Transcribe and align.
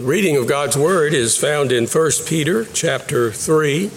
The 0.00 0.06
reading 0.06 0.38
of 0.38 0.46
God's 0.46 0.78
word 0.78 1.12
is 1.12 1.36
found 1.36 1.70
in 1.70 1.86
1 1.86 2.10
Peter 2.26 2.64
chapter 2.64 3.30
3. 3.30 3.90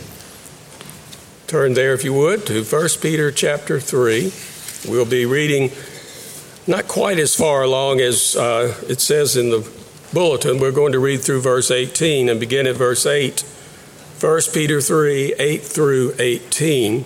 Turn 1.47 1.75
there 1.75 1.93
if 1.93 2.03
you 2.03 2.11
would 2.11 2.45
to 2.47 2.65
1 2.65 2.89
Peter 3.01 3.31
chapter 3.31 3.79
3. 3.79 4.33
We'll 4.91 5.05
be 5.05 5.25
reading 5.25 5.71
not 6.67 6.89
quite 6.89 7.19
as 7.19 7.33
far 7.33 7.63
along 7.63 8.01
as 8.01 8.35
uh, 8.35 8.75
it 8.89 8.99
says 8.99 9.37
in 9.37 9.49
the 9.49 9.65
bulletin. 10.11 10.59
We're 10.59 10.73
going 10.73 10.91
to 10.91 10.99
read 10.99 11.21
through 11.21 11.39
verse 11.39 11.71
18 11.71 12.27
and 12.27 12.37
begin 12.37 12.67
at 12.67 12.75
verse 12.75 13.05
8. 13.05 13.39
1 14.19 14.41
Peter 14.53 14.81
3 14.81 15.35
8 15.39 15.61
through 15.61 16.15
18. 16.19 17.05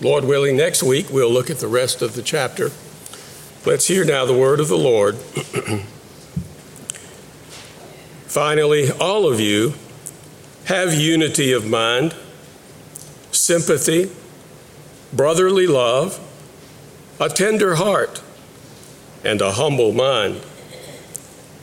Lord 0.00 0.24
willing, 0.24 0.56
next 0.56 0.82
week 0.82 1.06
we'll 1.08 1.30
look 1.30 1.50
at 1.50 1.58
the 1.58 1.68
rest 1.68 2.02
of 2.02 2.16
the 2.16 2.22
chapter. 2.22 2.72
Let's 3.64 3.86
hear 3.86 4.04
now 4.04 4.24
the 4.24 4.36
word 4.36 4.58
of 4.58 4.66
the 4.66 4.76
Lord. 4.76 5.16
Finally, 8.36 8.90
all 9.00 9.26
of 9.26 9.40
you 9.40 9.72
have 10.66 10.92
unity 10.92 11.52
of 11.52 11.66
mind, 11.66 12.14
sympathy, 13.32 14.10
brotherly 15.10 15.66
love, 15.66 16.20
a 17.18 17.30
tender 17.30 17.76
heart, 17.76 18.20
and 19.24 19.40
a 19.40 19.52
humble 19.52 19.90
mind. 19.90 20.38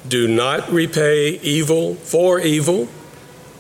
Do 0.08 0.28
not 0.28 0.68
repay 0.72 1.38
evil 1.42 1.94
for 1.94 2.40
evil 2.40 2.88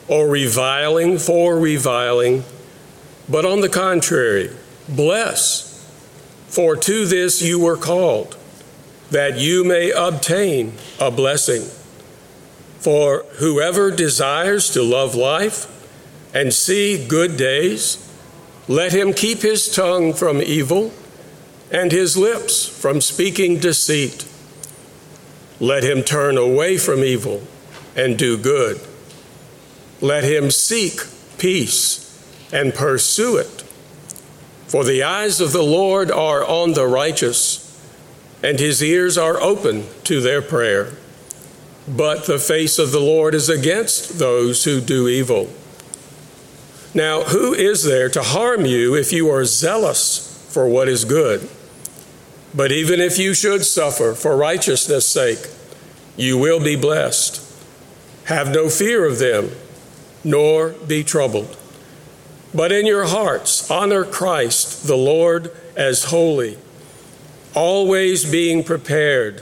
or 0.08 0.28
reviling 0.28 1.20
for 1.20 1.60
reviling, 1.60 2.44
but 3.30 3.46
on 3.46 3.62
the 3.62 3.70
contrary, 3.70 4.50
bless, 4.90 5.88
for 6.48 6.76
to 6.76 7.06
this 7.06 7.44
you 7.44 7.60
were 7.60 7.78
called, 7.78 8.36
that 9.12 9.38
you 9.38 9.64
may 9.64 9.92
obtain 9.92 10.74
a 11.00 11.12
blessing. 11.12 11.70
For 12.84 13.24
whoever 13.36 13.92
desires 13.92 14.70
to 14.72 14.84
love 14.84 15.16
life 15.16 15.68
and 16.34 16.54
see 16.54 17.08
good 17.08 17.38
days, 17.38 17.98
let 18.68 18.92
him 18.92 19.14
keep 19.14 19.42
his 19.42 19.74
tongue 19.74 20.12
from 20.12 20.42
evil 20.42 20.92
and 21.72 21.94
his 21.94 22.18
lips 22.18 22.68
from 22.68 23.00
speaking 23.00 23.58
deceit. 23.58 24.28
Let 25.62 25.86
him 25.86 26.04
turn 26.04 26.38
away 26.38 26.78
from 26.78 27.06
evil 27.06 27.44
and 27.96 28.18
do 28.18 28.38
good. 28.38 28.82
Let 30.02 30.26
him 30.26 30.52
seek 30.52 31.00
peace 31.38 32.22
and 32.52 32.74
pursue 32.74 33.38
it. 33.38 33.62
For 34.68 34.84
the 34.84 35.04
eyes 35.04 35.40
of 35.40 35.54
the 35.54 35.64
Lord 35.64 36.12
are 36.12 36.44
on 36.44 36.74
the 36.74 36.88
righteous, 36.88 37.82
and 38.44 38.60
his 38.60 38.84
ears 38.84 39.18
are 39.18 39.40
open 39.40 39.86
to 40.04 40.20
their 40.20 40.42
prayer 40.42 40.92
but 41.88 42.26
the 42.26 42.40
face 42.40 42.80
of 42.80 42.92
the 42.92 43.00
Lord 43.00 43.36
is 43.36 43.50
against 43.50 44.20
those 44.20 44.64
who 44.64 44.80
do 44.80 45.08
evil. 45.08 45.50
Now, 46.94 47.24
who 47.24 47.54
is 47.54 47.84
there 47.84 48.10
to 48.10 48.22
harm 48.22 48.66
you 48.66 48.96
if 48.96 49.12
you 49.12 49.30
are 49.30 49.46
zealous 49.46 50.48
for 50.50 50.68
what 50.68 50.88
is 50.88 51.06
good? 51.06 51.50
But 52.54 52.72
even 52.72 53.00
if 53.02 53.18
you 53.18 53.34
should 53.34 53.66
suffer 53.66 54.14
for 54.14 54.38
righteousness' 54.38 55.08
sake, 55.08 55.50
you 56.16 56.38
will 56.38 56.60
be 56.60 56.76
blessed. 56.76 57.42
Have 58.26 58.54
no 58.54 58.70
fear 58.70 59.06
of 59.06 59.18
them, 59.20 59.50
nor 60.24 60.70
be 60.70 61.04
troubled. 61.04 61.58
But 62.54 62.72
in 62.72 62.86
your 62.86 63.08
hearts, 63.08 63.70
honor 63.72 64.06
Christ 64.06 64.88
the 64.88 64.96
Lord 64.96 65.52
as 65.76 66.06
holy, 66.06 66.60
always 67.56 68.30
being 68.30 68.64
prepared 68.64 69.42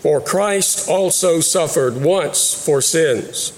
For 0.00 0.20
Christ 0.20 0.88
also 0.88 1.40
suffered 1.40 2.02
once 2.02 2.54
for 2.64 2.80
sins, 2.80 3.52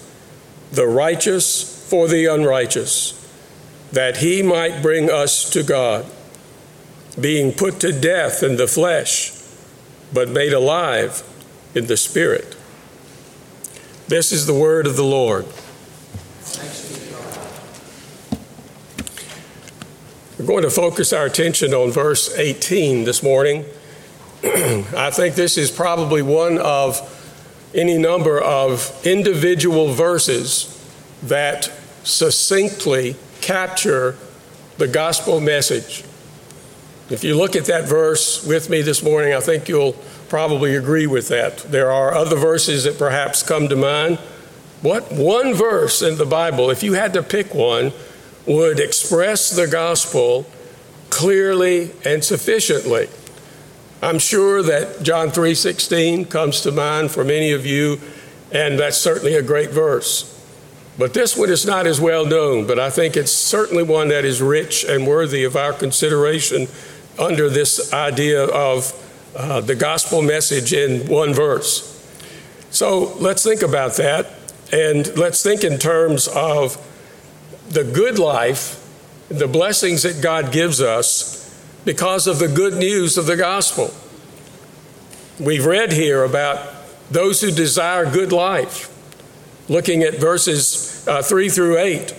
the 0.73 0.89
righteous 0.89 1.89
for 1.89 2.09
the 2.09 2.27
unrighteous, 2.27 3.19
that 3.93 4.17
he 4.17 4.43
might 4.43 4.83
bring 4.83 5.09
us 5.09 5.49
to 5.51 5.63
God, 5.63 6.05
being 7.21 7.53
put 7.53 7.79
to 7.81 7.93
death 7.93 8.43
in 8.43 8.57
the 8.57 8.67
flesh, 8.67 9.33
but 10.13 10.29
made 10.29 10.53
alive 10.53 11.23
in 11.77 11.87
the 11.87 11.97
Spirit. 11.97 12.57
This 14.09 14.33
is 14.33 14.47
the 14.47 14.55
word 14.55 14.87
of 14.89 14.97
the 14.97 15.05
Lord. 15.05 15.47
We're 20.39 20.47
going 20.47 20.65
to 20.65 20.71
focus 20.71 21.13
our 21.13 21.27
attention 21.27 21.73
on 21.73 21.93
verse 21.93 22.37
18 22.37 23.05
this 23.05 23.23
morning. 23.23 23.65
I 24.45 25.11
think 25.13 25.35
this 25.37 25.57
is 25.57 25.71
probably 25.71 26.23
one 26.23 26.59
of 26.59 27.19
any 27.75 27.97
number 27.97 28.41
of 28.41 29.01
individual 29.07 29.93
verses 29.93 30.69
that 31.23 31.71
succinctly 32.03 33.17
capture 33.41 34.17
the 34.79 34.89
gospel 34.89 35.41
message. 35.41 36.05
If 37.09 37.23
you 37.23 37.37
look 37.37 37.55
at 37.57 37.67
that 37.67 37.89
verse 37.89 38.45
with 38.45 38.69
me 38.69 38.83
this 38.83 39.03
morning, 39.03 39.35
I 39.35 39.41
think 39.41 39.69
you'll 39.69 39.95
probably 40.29 40.77
agree 40.77 41.07
with 41.07 41.29
that. 41.29 41.59
There 41.59 41.93
are 41.93 42.15
other 42.15 42.37
verses 42.37 42.85
that 42.85 42.99
perhaps 42.99 43.43
come 43.43 43.69
to 43.69 43.77
mind. 43.77 44.19
What 44.81 45.13
one 45.13 45.55
verse 45.55 46.03
in 46.03 46.17
the 46.17 46.27
Bible, 46.27 46.71
if 46.71 46.83
you 46.83 46.95
had 46.95 47.13
to 47.13 47.23
pick 47.23 47.55
one, 47.55 47.93
would 48.47 48.81
express 48.81 49.51
the 49.51 49.69
gospel 49.69 50.47
clearly 51.11 51.93
and 52.05 52.25
sufficiently? 52.25 53.09
I'm 54.03 54.19
sure 54.19 54.63
that 54.63 55.05
John 55.05 55.31
3:16 55.31 56.25
comes 56.25 56.61
to 56.63 56.73
mind 56.73 57.13
for 57.13 57.23
many 57.23 57.53
of 57.53 57.65
you 57.65 58.01
and 58.51 58.79
that's 58.79 58.99
certainly 58.99 59.35
a 59.35 59.43
great 59.43 59.71
verse. 59.71 60.29
But 60.99 61.15
this 61.15 61.37
one 61.37 61.49
is 61.49 61.65
not 61.65 61.87
as 61.87 62.01
well 62.01 62.27
known, 62.27 62.67
but 62.67 62.79
I 62.79 62.91
think 62.91 63.17
it's 63.17 63.33
certainly 63.33 63.83
one 63.83 64.09
that 64.09 64.25
is 64.25 64.43
rich 64.43 64.85
and 64.85 65.07
worthy 65.07 65.45
of 65.45 65.57
our 65.57 65.73
consideration 65.73 66.67
under 67.19 67.49
this 67.49 67.93
idea 67.93 68.45
of 68.45 68.93
uh, 69.35 69.61
the 69.61 69.75
gospel 69.75 70.21
message 70.21 70.73
in 70.73 71.07
one 71.07 71.33
verse. 71.33 71.89
So 72.71 73.15
let's 73.19 73.43
think 73.43 73.63
about 73.63 73.97
that 73.97 74.31
and 74.73 75.17
let's 75.17 75.43
think 75.43 75.65
in 75.65 75.79
terms 75.79 76.29
of 76.29 76.77
the 77.71 77.85
good 77.85 78.19
life, 78.19 78.79
the 79.29 79.49
blessings 79.49 80.03
that 80.03 80.21
God 80.21 80.53
gives 80.53 80.81
us 80.81 81.42
because 81.85 82.27
of 82.27 82.39
the 82.39 82.49
good 82.49 82.75
news 82.75 83.19
of 83.19 83.27
the 83.27 83.37
gospel. 83.37 83.93
We've 85.41 85.67
read 85.67 85.93
here 85.93 86.25
about 86.25 86.75
those 87.11 87.41
who 87.41 87.51
desire 87.51 88.11
good 88.11 88.33
life, 88.33 88.89
looking 89.69 90.03
at 90.03 90.17
verses 90.17 91.07
uh, 91.09 91.23
3 91.23 91.49
through 91.49 91.79
8. 91.79 92.15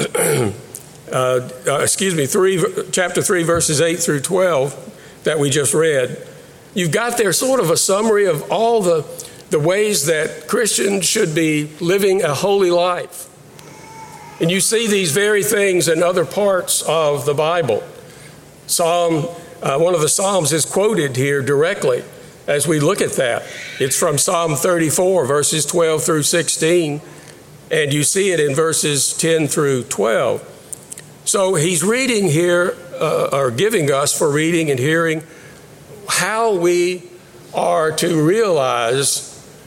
uh, 1.12 1.48
uh, 1.66 1.78
excuse 1.80 2.14
me, 2.14 2.26
three, 2.26 2.62
chapter 2.92 3.22
3, 3.22 3.42
verses 3.42 3.80
8 3.80 3.96
through 3.96 4.20
12 4.20 5.20
that 5.24 5.38
we 5.38 5.50
just 5.50 5.74
read. 5.74 6.26
You've 6.74 6.92
got 6.92 7.18
there 7.18 7.32
sort 7.32 7.60
of 7.60 7.70
a 7.70 7.76
summary 7.76 8.26
of 8.26 8.50
all 8.50 8.80
the, 8.80 9.02
the 9.50 9.58
ways 9.58 10.06
that 10.06 10.46
Christians 10.46 11.04
should 11.04 11.34
be 11.34 11.70
living 11.80 12.22
a 12.22 12.34
holy 12.34 12.70
life. 12.70 13.26
And 14.40 14.50
you 14.50 14.60
see 14.60 14.86
these 14.86 15.12
very 15.12 15.42
things 15.42 15.88
in 15.88 16.02
other 16.02 16.24
parts 16.24 16.82
of 16.82 17.26
the 17.26 17.34
Bible. 17.34 17.82
Psalm, 18.70 19.26
uh, 19.62 19.78
one 19.78 19.94
of 19.94 20.00
the 20.00 20.08
Psalms 20.08 20.52
is 20.52 20.64
quoted 20.64 21.16
here 21.16 21.42
directly 21.42 22.04
as 22.46 22.68
we 22.68 22.78
look 22.78 23.00
at 23.00 23.12
that. 23.12 23.42
It's 23.80 23.98
from 23.98 24.16
Psalm 24.16 24.54
34, 24.54 25.26
verses 25.26 25.66
12 25.66 26.04
through 26.04 26.22
16, 26.22 27.00
and 27.70 27.92
you 27.92 28.04
see 28.04 28.30
it 28.30 28.38
in 28.38 28.54
verses 28.54 29.12
10 29.16 29.48
through 29.48 29.84
12. 29.84 31.20
So 31.24 31.56
he's 31.56 31.82
reading 31.82 32.28
here, 32.28 32.76
uh, 32.94 33.30
or 33.32 33.50
giving 33.50 33.90
us 33.90 34.16
for 34.16 34.30
reading 34.30 34.70
and 34.70 34.78
hearing, 34.78 35.24
how 36.08 36.54
we 36.54 37.02
are 37.52 37.90
to 37.90 38.24
realize 38.24 39.26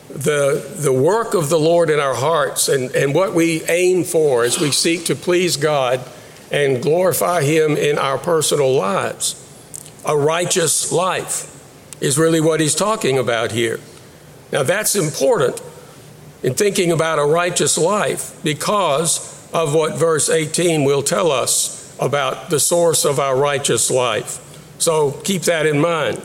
the, 0.09 0.65
the 0.77 0.93
work 0.93 1.33
of 1.33 1.49
the 1.49 1.59
Lord 1.59 1.89
in 1.89 1.99
our 1.99 2.15
hearts 2.15 2.69
and, 2.69 2.89
and 2.95 3.13
what 3.13 3.33
we 3.33 3.63
aim 3.63 4.05
for 4.05 4.45
as 4.45 4.59
we 4.59 4.71
seek 4.71 5.05
to 5.05 5.15
please 5.15 5.57
God 5.57 5.99
and 6.53 6.81
glorify 6.81 7.43
Him 7.43 7.75
in 7.75 7.97
our 7.97 8.17
personal 8.17 8.73
lives. 8.73 9.35
A 10.05 10.15
righteous 10.15 10.91
life 10.91 11.49
is 11.99 12.17
really 12.17 12.41
what 12.41 12.59
he's 12.59 12.75
talking 12.75 13.17
about 13.17 13.51
here. 13.51 13.79
Now, 14.51 14.63
that's 14.63 14.95
important 14.95 15.61
in 16.43 16.53
thinking 16.53 16.91
about 16.91 17.17
a 17.17 17.23
righteous 17.23 17.77
life 17.77 18.39
because 18.43 19.49
of 19.53 19.73
what 19.73 19.97
verse 19.97 20.29
18 20.29 20.83
will 20.83 21.01
tell 21.01 21.31
us 21.31 21.95
about 21.99 22.49
the 22.49 22.59
source 22.59 23.05
of 23.05 23.19
our 23.19 23.37
righteous 23.37 23.89
life. 23.89 24.39
So 24.79 25.11
keep 25.23 25.43
that 25.43 25.65
in 25.65 25.79
mind. 25.79 26.21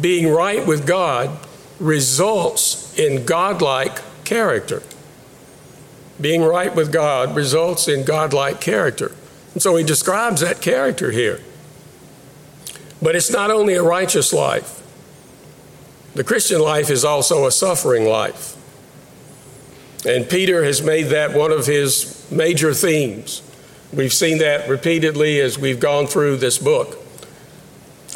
Being 0.00 0.32
right 0.32 0.64
with 0.64 0.86
God 0.86 1.36
results 1.80 2.96
in 2.96 3.24
godlike 3.24 4.00
character. 4.24 4.82
Being 6.20 6.42
right 6.42 6.74
with 6.74 6.92
God 6.92 7.34
results 7.34 7.88
in 7.88 8.04
godlike 8.04 8.60
character. 8.60 9.10
And 9.52 9.62
so 9.62 9.76
he 9.76 9.84
describes 9.84 10.40
that 10.40 10.60
character 10.60 11.10
here. 11.10 11.40
But 13.00 13.16
it's 13.16 13.30
not 13.30 13.50
only 13.50 13.74
a 13.74 13.82
righteous 13.82 14.32
life, 14.32 14.80
the 16.14 16.24
Christian 16.24 16.60
life 16.60 16.90
is 16.90 17.04
also 17.04 17.46
a 17.46 17.52
suffering 17.52 18.04
life. 18.04 18.56
And 20.06 20.28
Peter 20.28 20.64
has 20.64 20.82
made 20.82 21.04
that 21.04 21.32
one 21.32 21.52
of 21.52 21.66
his 21.66 22.26
major 22.30 22.74
themes. 22.74 23.42
We've 23.92 24.12
seen 24.12 24.38
that 24.38 24.68
repeatedly 24.68 25.40
as 25.40 25.58
we've 25.58 25.80
gone 25.80 26.06
through 26.06 26.38
this 26.38 26.58
book. 26.58 26.98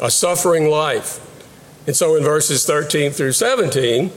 A 0.01 0.11
suffering 0.11 0.69
life. 0.69 1.23
And 1.87 1.95
so 1.95 2.15
in 2.15 2.23
verses 2.23 2.65
13 2.65 3.11
through 3.11 3.31
17, 3.31 4.11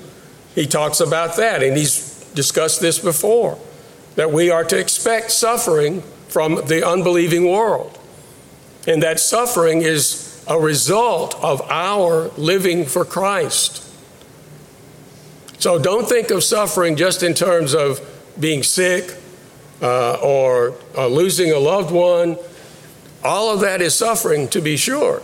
he 0.55 0.67
talks 0.67 1.01
about 1.01 1.37
that, 1.37 1.63
and 1.63 1.77
he's 1.77 2.25
discussed 2.35 2.81
this 2.81 2.99
before 2.99 3.59
that 4.17 4.33
we 4.33 4.51
are 4.51 4.65
to 4.65 4.79
expect 4.79 5.31
suffering 5.31 6.03
from 6.31 6.57
the 6.67 6.87
unbelieving 6.87 7.49
world. 7.49 7.99
And 8.87 9.03
that 9.03 9.21
suffering 9.21 9.83
is 9.83 10.43
a 10.49 10.59
result 10.59 11.35
of 11.43 11.61
our 11.71 12.29
living 12.37 12.87
for 12.87 13.05
Christ. 13.05 13.87
So 15.59 15.79
don't 15.79 16.09
think 16.09 16.31
of 16.31 16.43
suffering 16.43 16.97
just 16.97 17.23
in 17.23 17.35
terms 17.35 17.75
of 17.75 18.01
being 18.39 18.63
sick 18.63 19.17
uh, 19.83 20.15
or 20.15 20.75
uh, 20.97 21.07
losing 21.07 21.53
a 21.53 21.59
loved 21.59 21.91
one. 21.93 22.39
All 23.23 23.53
of 23.53 23.61
that 23.61 23.83
is 23.83 23.95
suffering, 23.95 24.49
to 24.49 24.61
be 24.61 24.77
sure. 24.77 25.23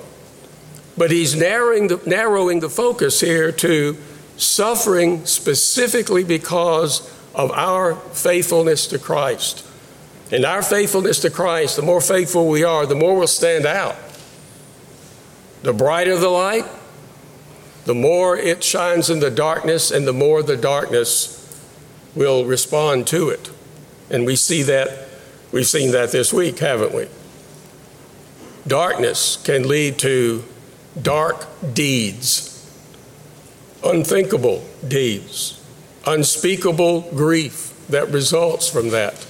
But 0.99 1.11
he's 1.11 1.35
narrowing 1.35 1.89
the, 1.89 2.01
narrowing 2.07 2.61
the 2.61 2.69
focus 2.69 3.21
here 3.21 3.51
to 3.53 3.97
suffering 4.37 5.25
specifically 5.25 6.25
because 6.25 7.11
of 7.35 7.51
our 7.53 7.95
faithfulness 7.95 8.87
to 8.89 8.99
Christ. 8.99 9.66
And 10.33 10.45
our 10.45 10.63
faithfulness 10.63 11.21
to 11.21 11.31
Christ, 11.31 11.77
the 11.77 11.83
more 11.83 12.01
faithful 12.01 12.49
we 12.49 12.65
are, 12.65 12.85
the 12.85 12.97
more 12.97 13.17
we'll 13.17 13.29
stand 13.29 13.65
out. 13.65 13.97
The 15.63 15.73
brighter 15.73 16.17
the 16.19 16.29
light, 16.29 16.65
the 17.85 17.95
more 17.95 18.37
it 18.37 18.65
shines 18.65 19.09
in 19.09 19.21
the 19.21 19.31
darkness, 19.31 19.91
and 19.91 20.07
the 20.07 20.13
more 20.13 20.43
the 20.43 20.57
darkness 20.57 21.33
will 22.17 22.45
respond 22.45 23.07
to 23.09 23.29
it. 23.29 23.51
And 24.11 24.27
we 24.27 24.35
see 24.35 24.63
that, 24.63 25.09
we've 25.53 25.67
seen 25.67 25.93
that 25.93 26.11
this 26.11 26.33
week, 26.33 26.59
haven't 26.59 26.93
we? 26.95 27.07
Darkness 28.67 29.41
can 29.45 29.69
lead 29.69 29.99
to 30.01 30.43
dark 31.01 31.47
deeds, 31.73 32.69
unthinkable 33.85 34.65
deeds, 34.87 35.63
unspeakable 36.05 37.03
grief 37.13 37.73
that 37.89 38.09
results 38.09 38.69
from 38.69 38.91
that. 38.91 39.25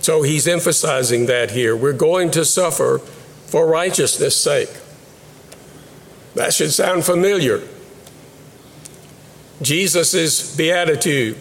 So 0.00 0.22
he's 0.22 0.48
emphasizing 0.48 1.26
that 1.26 1.50
here. 1.50 1.76
We're 1.76 1.92
going 1.92 2.30
to 2.32 2.44
suffer 2.44 2.98
for 3.46 3.66
righteousness' 3.66 4.36
sake. 4.36 4.70
That 6.34 6.54
should 6.54 6.72
sound 6.72 7.04
familiar. 7.04 7.62
Jesus' 9.60 10.56
beatitude. 10.56 11.36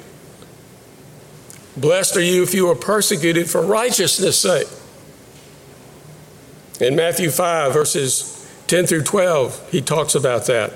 Blessed 1.78 2.18
are 2.18 2.22
you 2.22 2.44
if 2.44 2.54
you 2.54 2.70
are 2.70 2.76
persecuted 2.76 3.50
for 3.50 3.62
righteousness' 3.62 4.40
sake. 4.40 4.68
In 6.82 6.96
Matthew 6.96 7.30
5, 7.30 7.74
verses 7.74 8.36
10 8.68 8.88
through 8.88 9.04
12, 9.04 9.72
he 9.72 9.82
talks 9.82 10.16
about 10.16 10.46
that. 10.48 10.74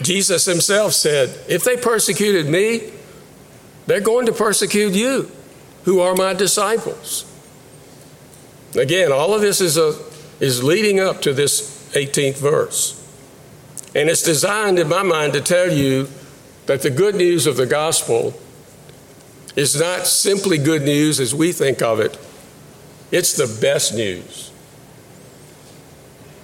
Jesus 0.00 0.46
himself 0.46 0.92
said, 0.92 1.38
If 1.48 1.64
they 1.64 1.76
persecuted 1.76 2.46
me, 2.46 2.92
they're 3.86 4.00
going 4.00 4.26
to 4.26 4.32
persecute 4.32 4.92
you, 4.92 5.30
who 5.84 6.00
are 6.00 6.14
my 6.14 6.32
disciples. 6.32 7.28
Again, 8.74 9.12
all 9.12 9.34
of 9.34 9.40
this 9.40 9.60
is, 9.60 9.76
a, 9.76 9.98
is 10.40 10.62
leading 10.62 11.00
up 11.00 11.20
to 11.22 11.32
this 11.32 11.90
18th 11.94 12.38
verse. 12.38 12.98
And 13.94 14.08
it's 14.08 14.22
designed, 14.22 14.78
in 14.78 14.88
my 14.88 15.02
mind, 15.02 15.34
to 15.34 15.40
tell 15.40 15.70
you 15.70 16.08
that 16.66 16.82
the 16.82 16.90
good 16.90 17.14
news 17.14 17.46
of 17.46 17.56
the 17.56 17.66
gospel 17.66 18.34
is 19.54 19.78
not 19.78 20.06
simply 20.06 20.56
good 20.56 20.82
news 20.82 21.20
as 21.20 21.34
we 21.34 21.52
think 21.52 21.82
of 21.82 22.00
it, 22.00 22.18
it's 23.10 23.34
the 23.34 23.58
best 23.60 23.94
news. 23.94 24.50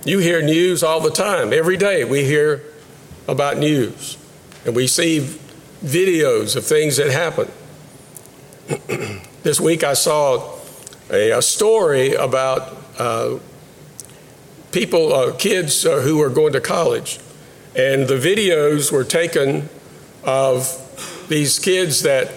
You 0.04 0.18
hear 0.18 0.42
news 0.42 0.82
all 0.82 1.00
the 1.00 1.10
time. 1.10 1.52
Every 1.52 1.76
day 1.76 2.04
we 2.04 2.24
hear 2.24 2.62
about 3.26 3.56
news, 3.56 4.18
and 4.64 4.76
we 4.76 4.86
see 4.86 5.20
videos 5.82 6.56
of 6.56 6.66
things 6.66 6.98
that 6.98 7.10
happen. 7.10 7.50
this 9.48 9.58
week 9.58 9.82
I 9.82 9.94
saw 9.94 10.58
a, 11.10 11.30
a 11.30 11.40
story 11.40 12.12
about 12.12 12.76
uh, 12.98 13.38
people, 14.72 15.14
uh, 15.14 15.32
kids 15.36 15.86
uh, 15.86 16.02
who 16.02 16.20
are 16.20 16.28
going 16.28 16.52
to 16.52 16.60
college. 16.60 17.18
And 17.74 18.06
the 18.06 18.16
videos 18.16 18.92
were 18.92 19.04
taken 19.04 19.70
of 20.22 20.68
these 21.30 21.58
kids 21.58 22.02
that 22.02 22.30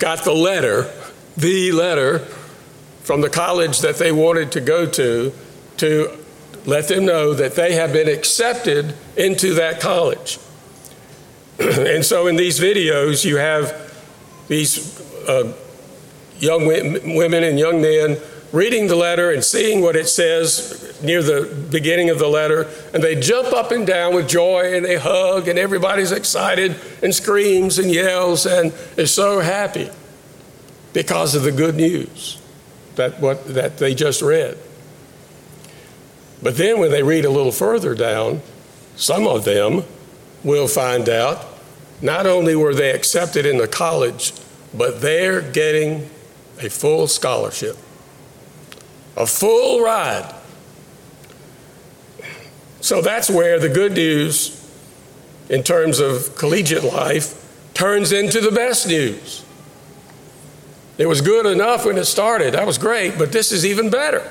got 0.00 0.24
the 0.24 0.32
letter, 0.32 0.92
the 1.36 1.70
letter 1.70 2.18
from 3.04 3.20
the 3.20 3.30
college 3.30 3.78
that 3.82 3.98
they 3.98 4.10
wanted 4.10 4.50
to 4.50 4.60
go 4.60 4.84
to, 4.84 5.32
to 5.76 6.18
let 6.66 6.88
them 6.88 7.06
know 7.06 7.34
that 7.34 7.54
they 7.54 7.74
have 7.74 7.92
been 7.92 8.08
accepted 8.08 8.96
into 9.16 9.54
that 9.54 9.78
college. 9.80 10.40
and 11.60 12.04
so 12.04 12.26
in 12.26 12.34
these 12.34 12.58
videos, 12.58 13.24
you 13.24 13.36
have 13.36 13.94
these 14.48 15.00
uh, 15.28 15.52
young 16.38 16.66
women 16.66 17.44
and 17.44 17.58
young 17.58 17.80
men 17.80 18.18
reading 18.52 18.86
the 18.86 18.96
letter 18.96 19.30
and 19.30 19.44
seeing 19.44 19.80
what 19.82 19.94
it 19.96 20.08
says 20.08 20.98
near 21.02 21.22
the 21.22 21.66
beginning 21.70 22.10
of 22.10 22.18
the 22.18 22.28
letter, 22.28 22.66
and 22.94 23.02
they 23.02 23.14
jump 23.14 23.52
up 23.52 23.70
and 23.70 23.86
down 23.86 24.14
with 24.14 24.28
joy 24.28 24.74
and 24.74 24.84
they 24.84 24.96
hug, 24.96 25.48
and 25.48 25.58
everybody's 25.58 26.12
excited 26.12 26.74
and 27.02 27.14
screams 27.14 27.78
and 27.78 27.90
yells 27.90 28.46
and 28.46 28.72
is 28.96 29.12
so 29.12 29.40
happy 29.40 29.90
because 30.92 31.34
of 31.34 31.42
the 31.42 31.52
good 31.52 31.76
news 31.76 32.40
that, 32.96 33.20
what, 33.20 33.46
that 33.54 33.78
they 33.78 33.94
just 33.94 34.22
read. 34.22 34.56
But 36.42 36.56
then 36.56 36.78
when 36.78 36.90
they 36.90 37.02
read 37.02 37.24
a 37.24 37.30
little 37.30 37.52
further 37.52 37.94
down, 37.94 38.42
some 38.96 39.26
of 39.26 39.44
them 39.44 39.84
will 40.42 40.68
find 40.68 41.08
out 41.08 41.44
not 42.00 42.26
only 42.26 42.54
were 42.54 42.74
they 42.74 42.92
accepted 42.92 43.44
in 43.44 43.58
the 43.58 43.68
college, 43.68 44.32
but 44.72 45.00
they're 45.00 45.42
getting 45.42 46.08
a 46.60 46.68
full 46.68 47.06
scholarship 47.06 47.76
a 49.18 49.26
full 49.26 49.82
ride. 49.82 50.32
So 52.80 53.02
that's 53.02 53.28
where 53.28 53.58
the 53.58 53.68
good 53.68 53.92
news, 53.92 54.54
in 55.50 55.64
terms 55.64 55.98
of 55.98 56.36
collegiate 56.36 56.84
life, 56.84 57.34
turns 57.74 58.12
into 58.12 58.40
the 58.40 58.52
best 58.52 58.86
news. 58.86 59.44
It 60.98 61.06
was 61.06 61.20
good 61.20 61.46
enough 61.46 61.84
when 61.84 61.98
it 61.98 62.04
started. 62.04 62.54
That 62.54 62.66
was 62.66 62.78
great, 62.78 63.18
but 63.18 63.32
this 63.32 63.50
is 63.50 63.66
even 63.66 63.90
better. 63.90 64.28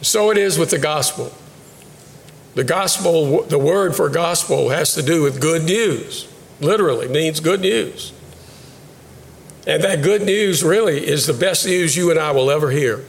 So 0.00 0.30
it 0.32 0.36
is 0.38 0.58
with 0.58 0.70
the 0.70 0.78
gospel. 0.78 1.32
The 2.56 2.64
gospel, 2.64 3.44
the 3.44 3.58
word 3.58 3.94
for 3.94 4.08
gospel 4.08 4.70
has 4.70 4.94
to 4.94 5.02
do 5.02 5.22
with 5.22 5.40
good 5.40 5.62
news. 5.62 6.28
Literally 6.60 7.06
means 7.06 7.38
good 7.38 7.60
news. 7.60 8.12
And 9.66 9.84
that 9.84 10.02
good 10.02 10.22
news 10.22 10.64
really 10.64 11.06
is 11.06 11.26
the 11.26 11.32
best 11.32 11.66
news 11.66 11.96
you 11.96 12.10
and 12.10 12.18
I 12.18 12.32
will 12.32 12.50
ever 12.50 12.70
hear. 12.70 13.04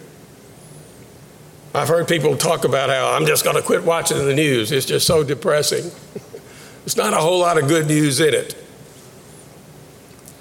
I've 1.73 1.87
heard 1.87 2.07
people 2.07 2.37
talk 2.37 2.65
about 2.65 2.89
how 2.89 3.13
I'm 3.13 3.25
just 3.25 3.43
going 3.43 3.55
to 3.55 3.63
quit 3.63 3.83
watching 3.83 4.19
the 4.19 4.35
news. 4.35 4.71
It's 4.71 4.85
just 4.85 5.07
so 5.07 5.23
depressing. 5.23 5.89
There's 6.81 6.97
not 6.97 7.13
a 7.13 7.17
whole 7.17 7.39
lot 7.39 7.57
of 7.57 7.67
good 7.67 7.87
news 7.87 8.19
in 8.19 8.35
it. 8.35 8.55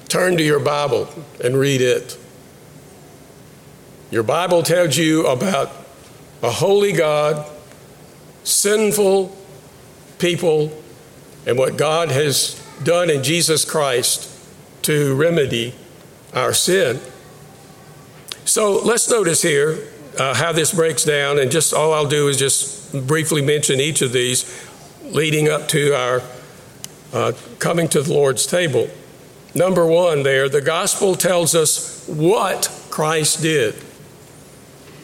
Turn 0.08 0.36
to 0.36 0.42
your 0.42 0.60
Bible 0.60 1.08
and 1.42 1.56
read 1.56 1.80
it. 1.80 2.18
Your 4.10 4.22
Bible 4.22 4.62
tells 4.62 4.98
you 4.98 5.26
about 5.26 5.72
a 6.42 6.50
holy 6.50 6.92
God, 6.92 7.50
sinful 8.44 9.34
people, 10.18 10.82
and 11.46 11.56
what 11.56 11.78
God 11.78 12.10
has 12.10 12.60
done 12.82 13.08
in 13.08 13.22
Jesus 13.22 13.64
Christ 13.64 14.28
to 14.82 15.14
remedy 15.14 15.74
our 16.34 16.52
sin. 16.52 17.00
So 18.44 18.82
let's 18.82 19.08
notice 19.08 19.42
here 19.42 19.78
uh, 20.18 20.34
how 20.34 20.52
this 20.52 20.74
breaks 20.74 21.04
down, 21.04 21.38
and 21.38 21.50
just 21.50 21.72
all 21.72 21.92
I'll 21.92 22.08
do 22.08 22.28
is 22.28 22.36
just 22.38 23.06
briefly 23.06 23.42
mention 23.42 23.80
each 23.80 24.02
of 24.02 24.12
these 24.12 24.68
leading 25.04 25.48
up 25.48 25.68
to 25.68 25.94
our 25.94 26.22
uh, 27.12 27.32
coming 27.58 27.88
to 27.88 28.02
the 28.02 28.12
Lord's 28.12 28.46
table. 28.46 28.88
Number 29.54 29.86
one, 29.86 30.22
there, 30.22 30.48
the 30.48 30.62
gospel 30.62 31.14
tells 31.14 31.54
us 31.54 32.06
what 32.08 32.70
Christ 32.90 33.42
did. 33.42 33.74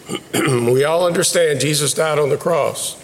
we 0.34 0.84
all 0.84 1.06
understand 1.06 1.60
Jesus 1.60 1.92
died 1.92 2.18
on 2.18 2.30
the 2.30 2.38
cross. 2.38 2.96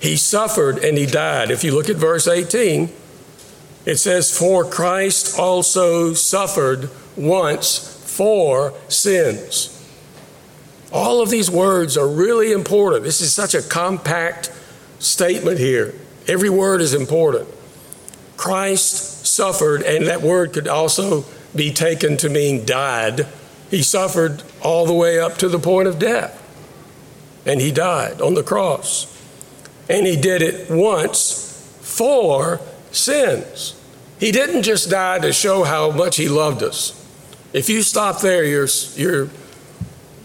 He 0.00 0.16
suffered 0.16 0.78
and 0.78 0.96
he 0.96 1.04
died. 1.04 1.50
If 1.50 1.62
you 1.62 1.74
look 1.74 1.90
at 1.90 1.96
verse 1.96 2.26
18, 2.26 2.90
it 3.86 3.96
says, 3.96 4.36
For 4.36 4.64
Christ 4.64 5.38
also 5.38 6.12
suffered 6.12 6.90
once 7.16 7.78
for 8.16 8.74
sins. 8.88 9.76
All 10.92 11.22
of 11.22 11.30
these 11.30 11.50
words 11.50 11.96
are 11.96 12.08
really 12.08 12.52
important. 12.52 13.04
This 13.04 13.20
is 13.20 13.32
such 13.32 13.54
a 13.54 13.62
compact 13.62 14.52
statement 14.98 15.58
here. 15.58 15.94
Every 16.26 16.50
word 16.50 16.80
is 16.80 16.94
important. 16.94 17.48
Christ 18.36 19.26
suffered, 19.26 19.82
and 19.82 20.06
that 20.06 20.22
word 20.22 20.52
could 20.52 20.68
also 20.68 21.24
be 21.54 21.72
taken 21.72 22.16
to 22.18 22.28
mean 22.28 22.64
died. 22.64 23.26
He 23.70 23.82
suffered 23.82 24.42
all 24.62 24.86
the 24.86 24.94
way 24.94 25.18
up 25.18 25.38
to 25.38 25.48
the 25.48 25.58
point 25.58 25.88
of 25.88 25.98
death, 25.98 26.36
and 27.46 27.60
he 27.60 27.70
died 27.70 28.20
on 28.20 28.34
the 28.34 28.42
cross. 28.42 29.06
And 29.88 30.06
he 30.06 30.16
did 30.16 30.42
it 30.42 30.70
once 30.70 31.46
for 31.80 32.60
sins. 32.92 33.80
He 34.18 34.32
didn't 34.32 34.62
just 34.62 34.90
die 34.90 35.18
to 35.20 35.32
show 35.32 35.64
how 35.64 35.90
much 35.90 36.16
he 36.16 36.28
loved 36.28 36.62
us. 36.62 36.96
If 37.52 37.68
you 37.68 37.82
stop 37.82 38.20
there, 38.20 38.44
you're, 38.44 38.68
you're, 38.94 39.28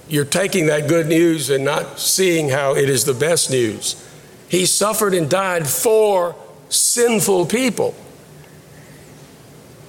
you're 0.09 0.25
taking 0.25 0.67
that 0.67 0.87
good 0.87 1.07
news 1.07 1.49
and 1.49 1.63
not 1.63 1.99
seeing 1.99 2.49
how 2.49 2.75
it 2.75 2.89
is 2.89 3.05
the 3.05 3.13
best 3.13 3.49
news. 3.49 4.01
He 4.49 4.65
suffered 4.65 5.13
and 5.13 5.29
died 5.29 5.67
for 5.67 6.35
sinful 6.69 7.47
people. 7.47 7.95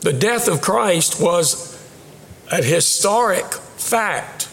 The 0.00 0.12
death 0.12 0.48
of 0.48 0.60
Christ 0.60 1.20
was 1.20 1.76
a 2.50 2.62
historic 2.62 3.52
fact. 3.52 4.48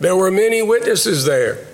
There 0.00 0.16
were 0.16 0.30
many 0.30 0.62
witnesses 0.62 1.24
there. 1.26 1.66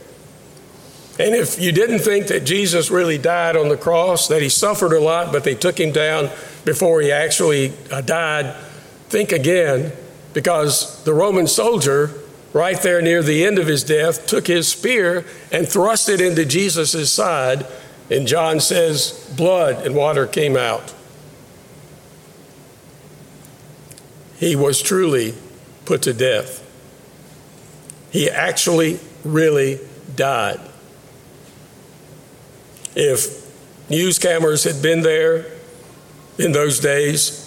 And 1.18 1.34
if 1.34 1.58
you 1.58 1.72
didn't 1.72 2.00
think 2.00 2.26
that 2.26 2.44
Jesus 2.44 2.90
really 2.90 3.16
died 3.16 3.56
on 3.56 3.68
the 3.68 3.76
cross, 3.76 4.28
that 4.28 4.42
he 4.42 4.48
suffered 4.48 4.92
a 4.92 5.00
lot, 5.00 5.32
but 5.32 5.44
they 5.44 5.54
took 5.54 5.80
him 5.80 5.92
down 5.92 6.30
before 6.64 7.00
he 7.00 7.10
actually 7.10 7.72
uh, 7.90 8.02
died, 8.02 8.54
think 9.08 9.32
again, 9.32 9.92
because 10.34 11.02
the 11.04 11.14
Roman 11.14 11.46
soldier 11.46 12.10
right 12.52 12.80
there 12.80 13.02
near 13.02 13.22
the 13.22 13.44
end 13.44 13.58
of 13.58 13.66
his 13.66 13.84
death, 13.84 14.26
took 14.26 14.46
his 14.46 14.66
spear 14.66 15.26
and 15.52 15.68
thrust 15.68 16.08
it 16.08 16.22
into 16.22 16.44
Jesus' 16.44 17.12
side. 17.12 17.66
And 18.10 18.26
John 18.26 18.60
says, 18.60 19.30
blood 19.36 19.84
and 19.84 19.94
water 19.94 20.26
came 20.26 20.56
out. 20.56 20.94
He 24.38 24.56
was 24.56 24.80
truly 24.80 25.34
put 25.84 26.02
to 26.02 26.14
death. 26.14 26.62
He 28.10 28.30
actually, 28.30 29.00
really 29.22 29.80
died. 30.14 30.60
If 32.96 33.90
news 33.90 34.18
cameras 34.18 34.64
had 34.64 34.82
been 34.82 35.02
there 35.02 35.44
in 36.38 36.52
those 36.52 36.80
days, 36.80 37.42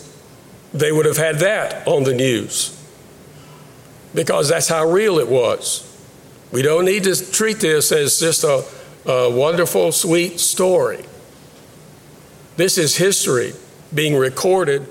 they 0.73 0.91
would 0.91 1.05
have 1.05 1.17
had 1.17 1.39
that 1.39 1.87
on 1.87 2.03
the 2.03 2.13
news 2.13 2.75
because 4.13 4.47
that's 4.49 4.67
how 4.67 4.87
real 4.87 5.19
it 5.19 5.27
was. 5.27 5.85
We 6.51 6.61
don't 6.61 6.85
need 6.85 7.03
to 7.03 7.31
treat 7.31 7.59
this 7.59 7.91
as 7.91 8.19
just 8.19 8.43
a, 8.43 8.63
a 9.05 9.29
wonderful, 9.29 9.91
sweet 9.91 10.39
story. 10.39 11.03
This 12.55 12.77
is 12.77 12.97
history 12.97 13.53
being 13.93 14.15
recorded 14.15 14.87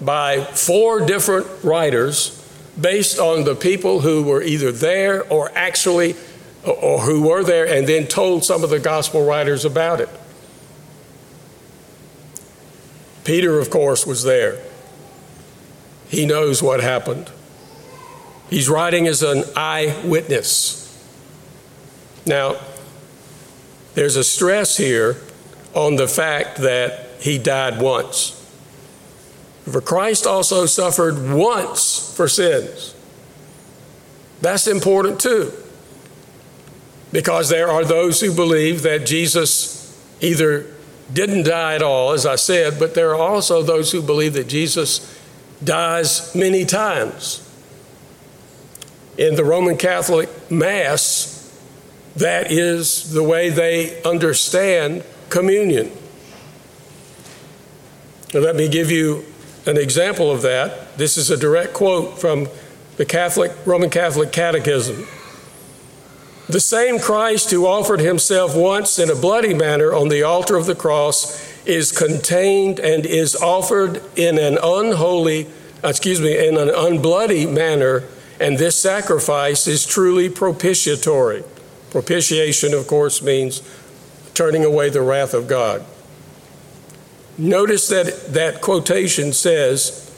by 0.00 0.44
four 0.44 1.04
different 1.04 1.46
writers 1.62 2.34
based 2.80 3.18
on 3.18 3.44
the 3.44 3.54
people 3.54 4.00
who 4.00 4.22
were 4.22 4.42
either 4.42 4.70
there 4.70 5.24
or 5.30 5.50
actually 5.54 6.14
or 6.68 7.00
who 7.00 7.22
were 7.22 7.42
there 7.42 7.66
and 7.66 7.86
then 7.86 8.06
told 8.06 8.44
some 8.44 8.64
of 8.64 8.70
the 8.70 8.78
gospel 8.78 9.24
writers 9.24 9.64
about 9.64 10.00
it. 10.00 10.08
Peter, 13.24 13.58
of 13.58 13.70
course, 13.70 14.06
was 14.06 14.22
there. 14.22 14.58
He 16.08 16.24
knows 16.24 16.62
what 16.62 16.80
happened. 16.80 17.30
He's 18.48 18.68
writing 18.68 19.06
as 19.06 19.22
an 19.22 19.44
eyewitness. 19.54 20.84
Now, 22.24 22.56
there's 23.94 24.16
a 24.16 24.24
stress 24.24 24.76
here 24.76 25.16
on 25.74 25.96
the 25.96 26.08
fact 26.08 26.58
that 26.58 27.06
he 27.20 27.38
died 27.38 27.80
once. 27.80 28.34
For 29.70 29.80
Christ 29.82 30.26
also 30.26 30.64
suffered 30.64 31.30
once 31.30 32.14
for 32.16 32.28
sins. 32.28 32.94
That's 34.40 34.66
important 34.66 35.20
too. 35.20 35.52
Because 37.12 37.48
there 37.48 37.68
are 37.68 37.84
those 37.84 38.20
who 38.20 38.34
believe 38.34 38.82
that 38.82 39.06
Jesus 39.06 39.98
either 40.20 40.66
didn't 41.12 41.44
die 41.44 41.74
at 41.74 41.82
all, 41.82 42.12
as 42.12 42.26
I 42.26 42.36
said, 42.36 42.78
but 42.78 42.94
there 42.94 43.14
are 43.14 43.20
also 43.20 43.62
those 43.62 43.92
who 43.92 44.02
believe 44.02 44.34
that 44.34 44.48
Jesus 44.48 45.18
dies 45.64 46.34
many 46.34 46.64
times 46.64 47.48
in 49.18 49.34
the 49.34 49.44
Roman 49.44 49.76
Catholic 49.76 50.28
Mass, 50.50 51.34
that 52.16 52.52
is 52.52 53.12
the 53.12 53.22
way 53.22 53.50
they 53.50 54.00
understand 54.04 55.04
communion. 55.28 55.90
Now, 58.32 58.40
let 58.40 58.54
me 58.56 58.68
give 58.68 58.90
you 58.90 59.24
an 59.66 59.76
example 59.76 60.30
of 60.30 60.42
that. 60.42 60.96
This 60.96 61.16
is 61.16 61.30
a 61.30 61.36
direct 61.36 61.74
quote 61.74 62.18
from 62.18 62.48
the 62.96 63.04
Catholic 63.04 63.52
Roman 63.66 63.90
Catholic 63.90 64.32
Catechism. 64.32 65.06
The 66.48 66.60
same 66.60 66.98
Christ 66.98 67.50
who 67.50 67.66
offered 67.66 68.00
himself 68.00 68.56
once 68.56 68.98
in 68.98 69.10
a 69.10 69.14
bloody 69.14 69.52
manner 69.52 69.92
on 69.92 70.08
the 70.08 70.22
altar 70.22 70.56
of 70.56 70.66
the 70.66 70.74
cross 70.74 71.46
is 71.66 71.92
contained 71.92 72.80
and 72.80 73.04
is 73.04 73.36
offered 73.36 74.00
in 74.16 74.38
an 74.38 74.58
unholy, 74.62 75.46
excuse 75.84 76.20
me, 76.20 76.48
in 76.48 76.56
an 76.56 76.68
unbloody 76.68 77.50
manner 77.52 78.04
and 78.40 78.58
this 78.58 78.80
sacrifice 78.80 79.66
is 79.66 79.84
truly 79.84 80.28
propitiatory. 80.28 81.42
Propitiation, 81.90 82.72
of 82.72 82.86
course, 82.86 83.20
means 83.22 83.62
turning 84.34 84.64
away 84.64 84.90
the 84.90 85.02
wrath 85.02 85.34
of 85.34 85.48
God. 85.48 85.84
Notice 87.36 87.88
that 87.88 88.32
that 88.32 88.60
quotation 88.60 89.32
says, 89.32 90.12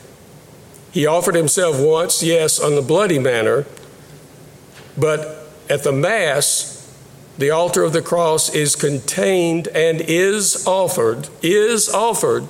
He 0.92 1.06
offered 1.06 1.34
Himself 1.34 1.80
once, 1.80 2.22
yes, 2.22 2.60
on 2.60 2.74
the 2.74 2.82
bloody 2.82 3.18
manner, 3.18 3.66
but 4.98 5.39
at 5.70 5.84
the 5.84 5.92
Mass, 5.92 6.76
the 7.38 7.50
altar 7.50 7.84
of 7.84 7.92
the 7.92 8.02
cross 8.02 8.54
is 8.54 8.76
contained 8.76 9.68
and 9.68 10.02
is 10.02 10.66
offered, 10.66 11.28
is 11.40 11.88
offered 11.88 12.46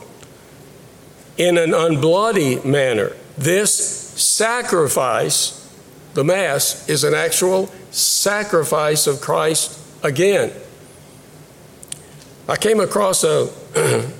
in 1.37 1.57
an 1.57 1.71
unbloody 1.71 2.65
manner. 2.65 3.13
This 3.37 3.73
sacrifice 3.73 5.61
the 6.15 6.25
Mass 6.25 6.89
is 6.89 7.05
an 7.05 7.15
actual 7.15 7.67
sacrifice 7.91 9.07
of 9.07 9.21
Christ 9.21 9.79
again. 10.03 10.53
I 12.49 12.57
came 12.57 12.81
across 12.81 13.23
a, 13.23 13.49
a 13.77 14.11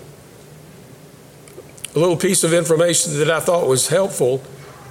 little 1.99 2.17
piece 2.17 2.45
of 2.45 2.53
information 2.53 3.19
that 3.19 3.31
I 3.31 3.41
thought 3.41 3.67
was 3.67 3.89
helpful. 3.89 4.43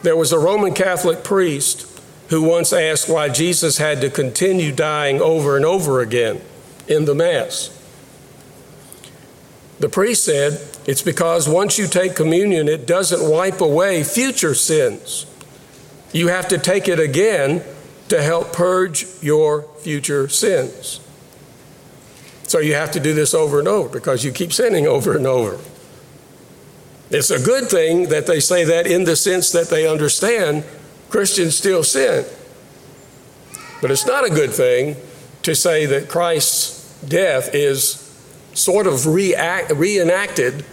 There 0.04 0.18
was 0.18 0.34
a 0.34 0.40
Roman 0.40 0.74
Catholic 0.74 1.24
priest 1.24 1.89
who 2.30 2.44
once 2.44 2.72
asked 2.72 3.10
why 3.10 3.30
Jesus 3.30 3.78
had 3.78 4.02
to 4.02 4.10
continue 4.10 4.72
dying 4.72 5.22
over 5.22 5.56
and 5.56 5.66
over 5.66 6.00
again 6.00 6.42
in 6.88 7.06
the 7.06 7.16
Mass. 7.16 7.76
The 9.80 9.90
priest 9.90 10.26
said, 10.26 10.62
It's 10.86 11.02
because 11.02 11.50
once 11.50 11.78
you 11.78 11.88
take 11.88 12.16
communion, 12.16 12.68
it 12.68 12.86
doesn't 12.86 13.30
wipe 13.30 13.62
away 13.62 14.04
future 14.04 14.54
sins. 14.54 15.26
You 16.12 16.28
have 16.28 16.48
to 16.50 16.58
take 16.58 16.88
it 16.88 17.00
again 17.00 17.64
to 18.10 18.22
help 18.22 18.54
purge 18.54 19.06
your 19.22 19.64
future 19.80 20.28
sins. 20.28 21.00
So 22.44 22.60
you 22.60 22.74
have 22.74 22.92
to 22.92 23.00
do 23.00 23.14
this 23.14 23.34
over 23.34 23.60
and 23.60 23.68
over 23.68 23.90
because 23.90 24.26
you 24.26 24.32
keep 24.32 24.52
sinning 24.52 24.88
over 24.88 25.16
and 25.16 25.28
over. 25.28 25.60
It's 27.12 27.32
a 27.32 27.42
good 27.42 27.70
thing 27.70 28.10
that 28.10 28.28
they 28.28 28.40
say 28.40 28.64
that 28.66 28.86
in 28.86 29.04
the 29.04 29.16
sense 29.16 29.52
that 29.52 29.70
they 29.70 29.88
understand 29.88 30.64
Christians 31.10 31.58
still 31.58 31.84
sin. 31.84 32.26
But 33.82 33.92
it's 33.92 34.06
not 34.06 34.26
a 34.26 34.30
good 34.30 34.52
thing 34.52 34.98
to 35.44 35.56
say 35.56 35.86
that 35.86 36.10
Christ's 36.10 37.04
death 37.04 37.54
is 37.54 38.06
sort 38.54 38.88
of 38.88 39.06
react, 39.08 39.72
reenacted, 39.72 40.66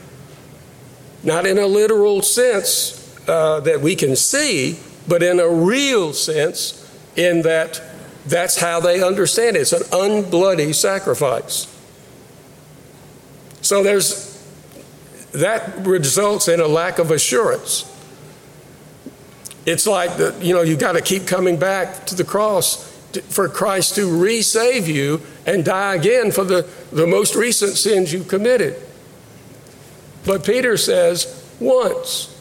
not 1.23 1.47
in 1.47 1.59
a 1.59 1.67
literal 1.67 2.23
sense 2.23 3.17
uh, 3.29 3.61
that 3.61 3.81
we 3.81 3.95
can 3.95 4.17
see, 4.17 4.79
but 5.09 5.23
in 5.23 5.41
a 5.41 5.49
real 5.49 6.13
sense, 6.13 6.83
in 7.17 7.43
that 7.43 7.81
that's 8.27 8.59
how 8.59 8.81
they 8.81 9.03
understand 9.03 9.57
it. 9.57 9.61
It's 9.61 9.73
an 9.73 9.83
unbloody 9.85 10.75
sacrifice. 10.75 11.73
So 13.63 13.83
there's 13.83 14.27
that 15.33 15.87
results 15.87 16.49
in 16.49 16.61
a 16.61 16.67
lack 16.67 16.99
of 16.99 17.11
assurance. 17.11 17.93
It's 19.67 19.87
like 19.87 20.17
the, 20.17 20.35
you 20.41 20.55
know 20.55 20.63
you 20.63 20.77
got 20.77 20.93
to 20.93 21.03
keep 21.03 21.27
coming 21.27 21.59
back 21.59 22.07
to 22.07 22.15
the 22.15 22.25
cross 22.25 22.97
to, 23.13 23.23
for 23.23 23.49
Christ 23.49 23.97
to 23.97 24.07
resave 24.07 24.87
you 24.87 25.21
and 25.45 25.65
die 25.65 25.97
again 25.97 26.31
for 26.31 26.45
the, 26.45 26.69
the 26.93 27.07
most 27.07 27.35
recent 27.35 27.77
sins 27.77 28.13
you 28.13 28.23
committed. 28.23 28.81
But 30.25 30.45
Peter 30.45 30.77
says 30.77 31.45
once. 31.61 32.33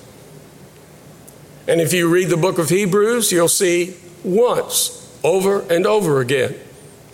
And 1.68 1.82
if 1.82 1.94
you 1.94 2.10
read 2.10 2.30
the 2.30 2.38
book 2.38 2.60
of 2.60 2.70
Hebrews, 2.70 3.32
you'll 3.32 3.48
see 3.48 3.96
once, 4.24 5.20
over 5.24 5.62
and 5.62 5.88
over 5.88 6.20
again. 6.22 6.56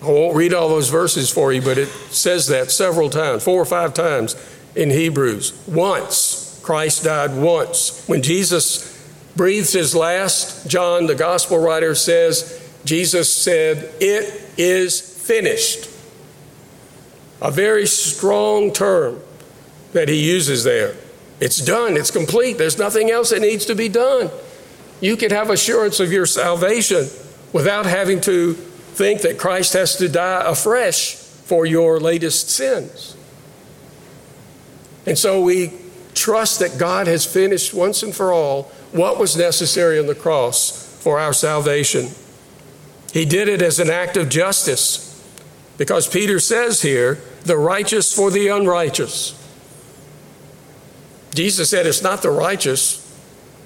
I 0.01 0.07
won't 0.07 0.35
read 0.35 0.53
all 0.53 0.67
those 0.67 0.89
verses 0.89 1.29
for 1.29 1.53
you, 1.53 1.61
but 1.61 1.77
it 1.77 1.87
says 1.87 2.47
that 2.47 2.71
several 2.71 3.09
times, 3.09 3.43
four 3.43 3.61
or 3.61 3.65
five 3.65 3.93
times 3.93 4.35
in 4.75 4.89
Hebrews. 4.89 5.53
Once, 5.67 6.59
Christ 6.63 7.03
died 7.05 7.35
once. 7.35 8.05
When 8.07 8.21
Jesus 8.21 8.91
breathed 9.35 9.73
his 9.73 9.95
last, 9.95 10.67
John, 10.67 11.07
the 11.07 11.15
gospel 11.15 11.57
writer, 11.57 11.95
says, 11.95 12.57
Jesus 12.83 13.33
said, 13.33 13.93
It 13.99 14.41
is 14.57 14.99
finished. 14.99 15.89
A 17.41 17.51
very 17.51 17.87
strong 17.87 18.71
term 18.71 19.19
that 19.93 20.09
he 20.09 20.31
uses 20.31 20.63
there. 20.63 20.95
It's 21.39 21.57
done, 21.57 21.97
it's 21.97 22.11
complete. 22.11 22.57
There's 22.57 22.77
nothing 22.77 23.09
else 23.09 23.31
that 23.31 23.41
needs 23.41 23.65
to 23.65 23.75
be 23.75 23.89
done. 23.89 24.29
You 24.99 25.17
can 25.17 25.31
have 25.31 25.49
assurance 25.49 25.99
of 25.99 26.11
your 26.11 26.27
salvation 26.27 27.07
without 27.51 27.87
having 27.87 28.21
to 28.21 28.53
think 28.53 29.21
that 29.21 29.39
Christ 29.39 29.73
has 29.73 29.95
to 29.97 30.07
die 30.07 30.43
afresh 30.45 31.15
for 31.15 31.65
your 31.65 31.99
latest 31.99 32.49
sins. 32.51 33.17
And 35.07 35.17
so 35.17 35.41
we 35.41 35.73
trust 36.13 36.59
that 36.59 36.77
God 36.77 37.07
has 37.07 37.25
finished 37.25 37.73
once 37.73 38.03
and 38.03 38.13
for 38.13 38.31
all 38.31 38.71
what 38.91 39.17
was 39.17 39.37
necessary 39.37 39.99
on 39.99 40.07
the 40.07 40.15
cross 40.15 40.97
for 41.01 41.19
our 41.19 41.33
salvation. 41.33 42.09
He 43.11 43.25
did 43.25 43.47
it 43.47 43.61
as 43.61 43.79
an 43.79 43.89
act 43.89 44.17
of 44.17 44.29
justice 44.29 45.07
because 45.77 46.07
Peter 46.07 46.39
says 46.39 46.81
here, 46.81 47.15
the 47.43 47.57
righteous 47.57 48.13
for 48.13 48.29
the 48.29 48.47
unrighteous. 48.47 49.37
Jesus 51.33 51.69
said 51.69 51.87
it's 51.87 52.03
not 52.03 52.21
the 52.21 52.29
righteous 52.29 52.97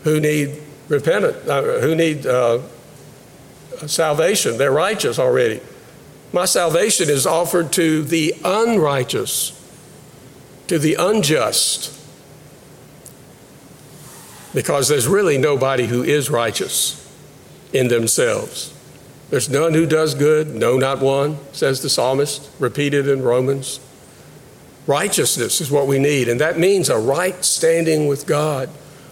who 0.04 0.20
need 0.20 0.62
repentance, 0.88 1.48
uh, 1.48 1.80
who 1.82 1.96
need 1.96 2.26
uh, 2.26 2.62
salvation. 3.88 4.58
They're 4.58 4.72
righteous 4.72 5.20
already. 5.20 5.60
My 6.32 6.46
salvation 6.46 7.10
is 7.10 7.26
offered 7.26 7.72
to 7.74 8.04
the 8.04 8.36
unrighteous, 8.44 9.52
to 10.68 10.80
the 10.80 10.96
unjust, 10.96 11.92
because 14.56 14.88
there's 14.88 15.06
really 15.06 15.38
nobody 15.38 15.86
who 15.86 16.02
is 16.02 16.30
righteous 16.30 17.02
in 17.74 17.90
themselves. 17.90 18.74
There's 19.30 19.50
none 19.50 19.74
who 19.74 19.86
does 19.86 20.16
good, 20.16 20.56
no, 20.56 20.78
not 20.78 21.02
one, 21.02 21.38
says 21.52 21.82
the 21.82 21.90
psalmist, 21.90 22.50
repeated 22.58 23.08
in 23.08 23.22
Romans. 23.22 23.82
Righteousness 24.88 25.60
is 25.60 25.70
what 25.70 25.88
we 25.88 26.00
need, 26.00 26.30
and 26.30 26.40
that 26.40 26.58
means 26.58 26.90
a 26.90 26.98
right 26.98 27.44
standing 27.44 28.08
with 28.08 28.26
God, 28.26 28.70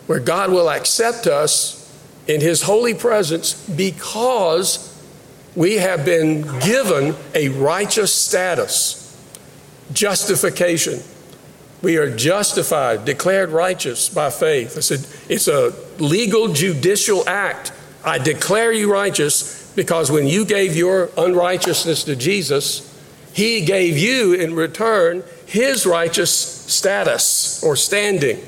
where 0.08 0.20
God 0.20 0.50
will 0.50 0.70
accept 0.70 1.28
us 1.28 1.80
in 2.26 2.40
His 2.40 2.62
holy 2.62 2.94
presence 2.94 3.54
because 3.70 4.90
we 5.56 5.76
have 5.76 6.06
been 6.06 6.44
given 6.60 7.16
a 7.36 7.50
righteous 7.50 8.14
status, 8.14 9.18
justification. 9.92 11.01
We 11.83 11.98
are 11.98 12.15
justified, 12.15 13.05
declared 13.05 13.50
righteous 13.51 14.09
by 14.09 14.31
faith. 14.31 14.75
It's 14.77 14.89
a, 14.89 15.31
it's 15.31 15.48
a 15.48 15.74
legal 16.01 16.48
judicial 16.51 17.27
act. 17.29 17.72
I 18.03 18.17
declare 18.17 18.74
you 18.74 18.91
righteous 18.91 19.72
because 19.75 20.09
when 20.09 20.25
you 20.25 20.46
gave 20.46 20.75
your 20.75 21.11
unrighteousness 21.15 22.03
to 22.05 22.15
Jesus, 22.15 22.89
He 23.33 23.63
gave 23.63 24.00
you 24.00 24.33
in 24.33 24.55
return 24.55 25.24
his 25.53 25.85
righteous 25.85 26.31
status 26.31 27.63
or 27.63 27.75
standing. 27.75 28.39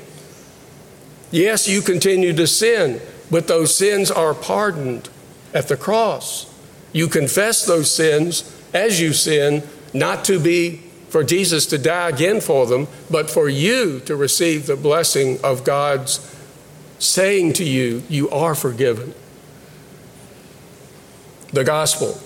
Yes, 1.30 1.68
you 1.68 1.80
continue 1.80 2.32
to 2.32 2.48
sin, 2.48 3.00
but 3.30 3.46
those 3.46 3.72
sins 3.76 4.10
are 4.10 4.34
pardoned 4.34 5.08
at 5.54 5.68
the 5.68 5.76
cross. 5.76 6.52
You 6.92 7.06
confess 7.06 7.64
those 7.64 7.92
sins 7.92 8.52
as 8.74 9.00
you 9.00 9.12
sin, 9.12 9.62
not 9.94 10.24
to 10.24 10.40
be 10.40 10.82
for 11.08 11.22
Jesus 11.24 11.66
to 11.66 11.78
die 11.78 12.08
again 12.08 12.40
for 12.40 12.66
them, 12.66 12.88
but 13.10 13.30
for 13.30 13.48
you 13.48 14.00
to 14.00 14.16
receive 14.16 14.66
the 14.66 14.76
blessing 14.76 15.38
of 15.42 15.64
God's 15.64 16.34
saying 16.98 17.52
to 17.54 17.64
you, 17.64 18.02
You 18.08 18.28
are 18.30 18.54
forgiven. 18.54 19.14
The 21.52 21.64
gospel. 21.64 22.20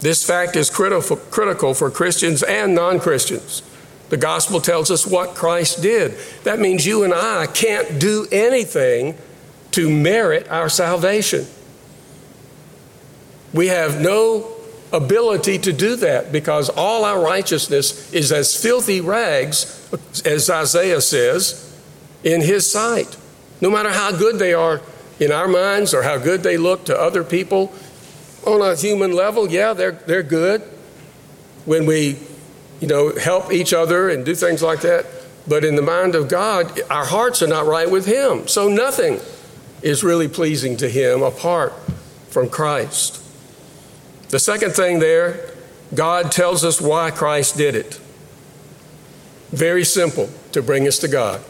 This 0.00 0.26
fact 0.26 0.56
is 0.56 0.70
critical 0.70 1.74
for 1.74 1.90
Christians 1.90 2.42
and 2.42 2.74
non 2.74 3.00
Christians. 3.00 3.62
The 4.08 4.16
gospel 4.16 4.60
tells 4.60 4.90
us 4.90 5.06
what 5.06 5.36
Christ 5.36 5.82
did. 5.82 6.16
That 6.42 6.58
means 6.58 6.84
you 6.84 7.04
and 7.04 7.14
I 7.14 7.46
can't 7.46 8.00
do 8.00 8.26
anything 8.32 9.16
to 9.72 9.88
merit 9.88 10.48
our 10.50 10.68
salvation. 10.68 11.46
We 13.52 13.68
have 13.68 14.00
no 14.00 14.59
ability 14.92 15.58
to 15.58 15.72
do 15.72 15.96
that 15.96 16.32
because 16.32 16.68
all 16.68 17.04
our 17.04 17.22
righteousness 17.22 18.12
is 18.12 18.32
as 18.32 18.60
filthy 18.60 19.00
rags, 19.00 19.88
as 20.24 20.50
Isaiah 20.50 21.00
says, 21.00 21.78
in 22.24 22.40
his 22.40 22.70
sight. 22.70 23.16
No 23.60 23.70
matter 23.70 23.90
how 23.90 24.10
good 24.12 24.38
they 24.38 24.54
are 24.54 24.80
in 25.18 25.32
our 25.32 25.48
minds 25.48 25.94
or 25.94 26.02
how 26.02 26.18
good 26.18 26.42
they 26.42 26.56
look 26.56 26.84
to 26.86 26.98
other 26.98 27.22
people, 27.22 27.72
on 28.46 28.62
a 28.62 28.74
human 28.74 29.12
level, 29.12 29.50
yeah, 29.50 29.74
they're, 29.74 29.92
they're 29.92 30.22
good. 30.22 30.62
When 31.66 31.86
we, 31.86 32.18
you 32.80 32.88
know, 32.88 33.14
help 33.16 33.52
each 33.52 33.72
other 33.72 34.08
and 34.08 34.24
do 34.24 34.34
things 34.34 34.62
like 34.62 34.80
that. 34.80 35.06
But 35.46 35.64
in 35.64 35.76
the 35.76 35.82
mind 35.82 36.14
of 36.14 36.28
God, 36.28 36.80
our 36.90 37.04
hearts 37.04 37.42
are 37.42 37.46
not 37.46 37.66
right 37.66 37.90
with 37.90 38.06
Him. 38.06 38.48
So 38.48 38.68
nothing 38.68 39.20
is 39.82 40.02
really 40.02 40.28
pleasing 40.28 40.76
to 40.78 40.88
Him 40.88 41.22
apart 41.22 41.72
from 42.30 42.48
Christ. 42.48 43.19
The 44.30 44.38
second 44.38 44.72
thing 44.72 45.00
there, 45.00 45.50
God 45.94 46.30
tells 46.30 46.64
us 46.64 46.80
why 46.80 47.10
Christ 47.10 47.56
did 47.56 47.74
it. 47.74 48.00
Very 49.50 49.84
simple 49.84 50.30
to 50.52 50.62
bring 50.62 50.86
us 50.86 50.98
to 51.00 51.08
God. 51.08 51.40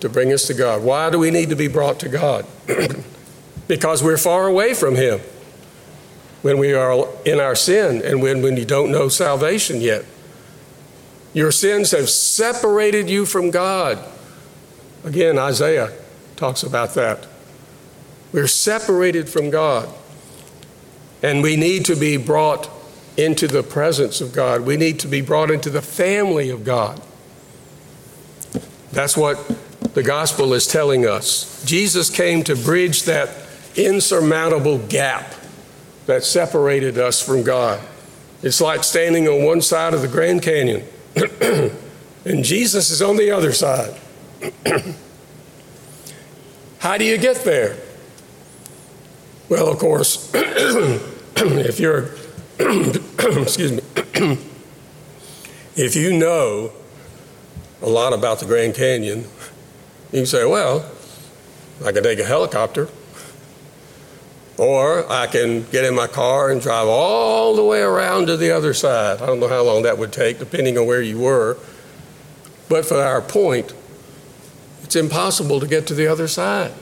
To 0.00 0.08
bring 0.08 0.32
us 0.32 0.46
to 0.48 0.54
God. 0.54 0.82
Why 0.82 1.10
do 1.10 1.18
we 1.18 1.30
need 1.30 1.50
to 1.50 1.56
be 1.56 1.68
brought 1.68 2.00
to 2.00 2.08
God? 2.08 2.44
because 3.68 4.02
we're 4.02 4.18
far 4.18 4.46
away 4.46 4.74
from 4.74 4.96
Him 4.96 5.20
when 6.42 6.58
we 6.58 6.74
are 6.74 7.08
in 7.24 7.40
our 7.40 7.54
sin 7.54 8.02
and 8.04 8.20
when, 8.20 8.42
when 8.42 8.56
you 8.56 8.64
don't 8.64 8.90
know 8.90 9.08
salvation 9.08 9.80
yet. 9.80 10.04
Your 11.32 11.52
sins 11.52 11.92
have 11.92 12.08
separated 12.08 13.08
you 13.08 13.26
from 13.26 13.50
God. 13.50 13.98
Again, 15.04 15.38
Isaiah 15.38 15.92
talks 16.34 16.62
about 16.62 16.94
that. 16.94 17.26
We're 18.32 18.46
separated 18.46 19.28
from 19.28 19.50
God. 19.50 19.88
And 21.22 21.42
we 21.42 21.56
need 21.56 21.84
to 21.86 21.96
be 21.96 22.16
brought 22.16 22.70
into 23.16 23.48
the 23.48 23.62
presence 23.62 24.20
of 24.20 24.32
God. 24.32 24.62
We 24.62 24.76
need 24.76 25.00
to 25.00 25.08
be 25.08 25.20
brought 25.20 25.50
into 25.50 25.70
the 25.70 25.82
family 25.82 26.50
of 26.50 26.64
God. 26.64 27.00
That's 28.92 29.16
what 29.16 29.38
the 29.94 30.02
gospel 30.02 30.52
is 30.54 30.66
telling 30.66 31.06
us. 31.06 31.64
Jesus 31.64 32.10
came 32.10 32.42
to 32.44 32.54
bridge 32.54 33.04
that 33.04 33.30
insurmountable 33.74 34.78
gap 34.78 35.34
that 36.06 36.24
separated 36.24 36.98
us 36.98 37.22
from 37.22 37.42
God. 37.42 37.80
It's 38.42 38.60
like 38.60 38.84
standing 38.84 39.26
on 39.28 39.44
one 39.44 39.60
side 39.60 39.94
of 39.94 40.02
the 40.02 40.08
Grand 40.08 40.42
Canyon, 40.42 40.84
and 42.24 42.44
Jesus 42.44 42.90
is 42.90 43.02
on 43.02 43.16
the 43.16 43.30
other 43.30 43.52
side. 43.52 43.98
How 46.78 46.98
do 46.98 47.04
you 47.04 47.18
get 47.18 47.36
there? 47.44 47.76
Well, 49.48 49.68
of 49.68 49.78
course, 49.78 50.30
if 50.34 51.78
you're, 51.78 52.10
excuse 52.58 53.72
me, 53.72 53.80
if 55.76 55.94
you 55.94 56.12
know 56.18 56.72
a 57.80 57.88
lot 57.88 58.12
about 58.12 58.40
the 58.40 58.46
Grand 58.46 58.74
Canyon, 58.74 59.20
you 60.10 60.20
can 60.20 60.26
say, 60.26 60.44
well, 60.44 60.90
I 61.84 61.92
can 61.92 62.02
take 62.02 62.18
a 62.18 62.24
helicopter 62.24 62.88
or 64.58 65.10
I 65.10 65.26
can 65.26 65.64
get 65.70 65.84
in 65.84 65.94
my 65.94 66.06
car 66.06 66.50
and 66.50 66.60
drive 66.60 66.88
all 66.88 67.54
the 67.54 67.64
way 67.64 67.82
around 67.82 68.26
to 68.26 68.36
the 68.36 68.50
other 68.50 68.74
side. 68.74 69.20
I 69.20 69.26
don't 69.26 69.38
know 69.38 69.48
how 69.48 69.62
long 69.62 69.82
that 69.82 69.98
would 69.98 70.12
take, 70.12 70.38
depending 70.38 70.78
on 70.78 70.86
where 70.86 71.02
you 71.02 71.18
were. 71.18 71.58
But 72.68 72.84
for 72.84 73.00
our 73.00 73.20
point, 73.20 73.74
it's 74.82 74.96
impossible 74.96 75.60
to 75.60 75.66
get 75.66 75.86
to 75.88 75.94
the 75.94 76.06
other 76.06 76.26
side. 76.26 76.72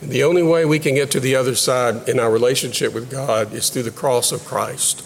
And 0.00 0.10
the 0.10 0.24
only 0.24 0.42
way 0.42 0.64
we 0.64 0.78
can 0.78 0.94
get 0.94 1.10
to 1.12 1.20
the 1.20 1.36
other 1.36 1.54
side 1.54 2.08
in 2.08 2.20
our 2.20 2.30
relationship 2.30 2.92
with 2.92 3.10
God 3.10 3.52
is 3.52 3.70
through 3.70 3.84
the 3.84 3.90
cross 3.90 4.32
of 4.32 4.44
Christ. 4.44 5.04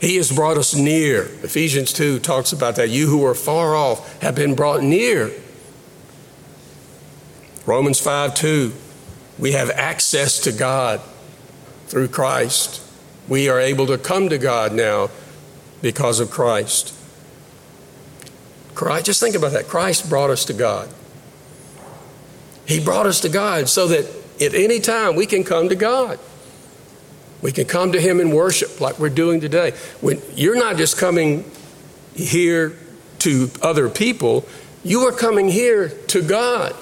He 0.00 0.16
has 0.16 0.32
brought 0.32 0.56
us 0.56 0.74
near. 0.74 1.22
Ephesians 1.44 1.92
2 1.92 2.18
talks 2.18 2.52
about 2.52 2.76
that. 2.76 2.90
You 2.90 3.06
who 3.06 3.24
are 3.24 3.34
far 3.34 3.76
off 3.76 4.20
have 4.20 4.34
been 4.34 4.54
brought 4.54 4.82
near. 4.82 5.30
Romans 7.66 8.00
5 8.00 8.34
2, 8.34 8.72
we 9.38 9.52
have 9.52 9.70
access 9.70 10.40
to 10.40 10.52
God 10.52 11.00
through 11.86 12.08
Christ. 12.08 12.82
We 13.28 13.48
are 13.48 13.60
able 13.60 13.86
to 13.86 13.98
come 13.98 14.28
to 14.28 14.38
God 14.38 14.72
now 14.72 15.10
because 15.80 16.18
of 16.18 16.30
Christ. 16.30 16.92
Christ, 18.74 19.06
just 19.06 19.20
think 19.20 19.36
about 19.36 19.52
that. 19.52 19.68
Christ 19.68 20.08
brought 20.08 20.30
us 20.30 20.44
to 20.46 20.52
God. 20.52 20.88
He 22.66 22.80
brought 22.80 23.06
us 23.06 23.20
to 23.20 23.28
God 23.28 23.68
so 23.68 23.88
that 23.88 24.06
at 24.40 24.54
any 24.54 24.80
time 24.80 25.14
we 25.14 25.26
can 25.26 25.44
come 25.44 25.68
to 25.68 25.74
God. 25.74 26.18
We 27.40 27.50
can 27.50 27.66
come 27.66 27.92
to 27.92 28.00
Him 28.00 28.20
in 28.20 28.30
worship 28.30 28.80
like 28.80 28.98
we're 28.98 29.08
doing 29.08 29.40
today. 29.40 29.72
When 30.00 30.22
you're 30.34 30.56
not 30.56 30.76
just 30.76 30.96
coming 30.96 31.44
here 32.14 32.76
to 33.20 33.50
other 33.60 33.88
people, 33.88 34.46
you 34.84 35.00
are 35.08 35.12
coming 35.12 35.48
here 35.48 35.88
to 35.88 36.22
God 36.22 36.74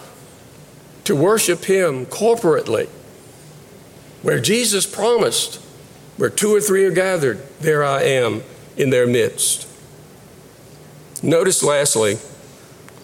to 1.05 1.17
worship 1.17 1.65
Him 1.65 2.07
corporately. 2.07 2.89
Where 4.23 4.39
Jesus 4.39 4.85
promised, 4.85 5.57
where 6.19 6.29
two 6.29 6.55
or 6.55 6.61
three 6.61 6.85
are 6.85 6.91
gathered, 6.91 7.41
there 7.61 7.83
I 7.83 8.03
am 8.03 8.43
in 8.77 8.91
their 8.91 9.07
midst. 9.07 9.67
Notice, 11.23 11.63
lastly, 11.63 12.19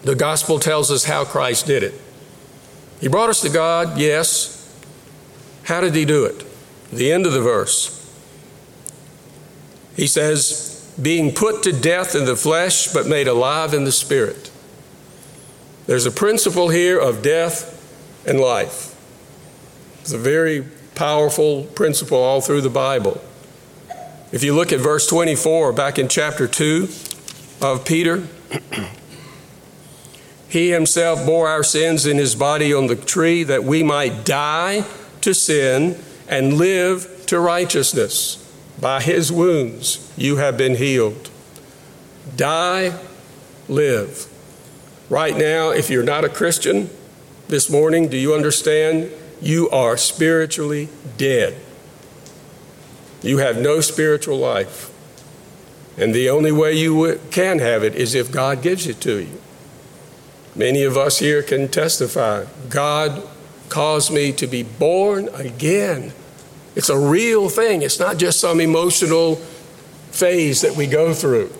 the 0.03 0.15
gospel 0.15 0.59
tells 0.59 0.91
us 0.91 1.05
how 1.05 1.25
Christ 1.25 1.65
did 1.65 1.81
it. 1.83 1.99
He 2.99 3.07
brought 3.07 3.29
us 3.29 3.41
to 3.41 3.49
God, 3.49 3.97
yes. 3.97 4.53
How 5.63 5.81
did 5.81 5.95
He 5.95 6.05
do 6.05 6.25
it? 6.25 6.43
The 6.91 7.11
end 7.11 7.25
of 7.25 7.33
the 7.33 7.41
verse. 7.41 7.93
He 9.95 10.07
says, 10.07 10.93
being 11.01 11.33
put 11.33 11.63
to 11.63 11.71
death 11.71 12.15
in 12.15 12.25
the 12.25 12.35
flesh, 12.35 12.87
but 12.93 13.07
made 13.07 13.27
alive 13.27 13.73
in 13.73 13.83
the 13.83 13.91
spirit. 13.91 14.51
There's 15.85 16.05
a 16.05 16.11
principle 16.11 16.69
here 16.69 16.99
of 16.99 17.21
death 17.21 17.73
and 18.27 18.39
life. 18.39 18.95
It's 20.01 20.11
a 20.11 20.17
very 20.17 20.65
powerful 20.95 21.63
principle 21.63 22.17
all 22.17 22.41
through 22.41 22.61
the 22.61 22.69
Bible. 22.69 23.21
If 24.31 24.43
you 24.43 24.53
look 24.53 24.73
at 24.73 24.79
verse 24.79 25.07
24, 25.07 25.71
back 25.73 25.97
in 25.97 26.07
chapter 26.07 26.47
2 26.47 26.89
of 27.61 27.85
Peter, 27.85 28.27
he 30.49 30.71
himself 30.71 31.25
bore 31.25 31.47
our 31.47 31.63
sins 31.63 32.05
in 32.05 32.17
his 32.17 32.35
body 32.35 32.73
on 32.73 32.87
the 32.87 32.95
tree 32.95 33.43
that 33.43 33.63
we 33.63 33.83
might 33.83 34.25
die 34.25 34.85
to 35.21 35.33
sin 35.33 35.97
and 36.27 36.53
live 36.53 37.25
to 37.27 37.39
righteousness. 37.39 38.43
By 38.79 39.01
his 39.01 39.31
wounds 39.31 40.11
you 40.15 40.37
have 40.37 40.57
been 40.57 40.75
healed. 40.75 41.29
Die, 42.35 42.97
live. 43.67 44.27
Right 45.09 45.35
now, 45.35 45.69
if 45.69 45.89
you're 45.89 46.03
not 46.03 46.25
a 46.25 46.29
Christian 46.29 46.89
this 47.47 47.69
morning, 47.69 48.07
do 48.07 48.17
you 48.17 48.33
understand? 48.33 49.11
You 49.41 49.69
are 49.69 49.97
spiritually 49.97 50.89
dead. 51.17 51.55
You 53.21 53.39
have 53.39 53.59
no 53.59 53.81
spiritual 53.81 54.37
life. 54.37 54.91
And 55.97 56.13
the 56.13 56.29
only 56.29 56.51
way 56.51 56.73
you 56.73 57.19
can 57.31 57.59
have 57.59 57.83
it 57.83 57.95
is 57.95 58.13
if 58.13 58.31
God 58.31 58.61
gives 58.61 58.85
it 58.85 59.01
to 59.01 59.19
you. 59.19 59.41
Many 60.57 60.83
of 60.83 60.97
us 60.97 61.19
here 61.19 61.43
can 61.43 61.67
testify 61.67 62.45
God 62.67 63.21
caused 63.69 64.11
me 64.11 64.31
to 64.33 64.47
be 64.47 64.63
born 64.63 65.29
again. 65.33 66.11
It's 66.75 66.89
a 66.89 66.97
real 66.97 67.49
thing, 67.49 67.81
it's 67.81 67.99
not 67.99 68.17
just 68.17 68.39
some 68.39 68.59
emotional 68.59 69.35
phase 70.11 70.61
that 70.61 70.75
we 70.75 70.87
go 70.87 71.13
through. 71.13 71.53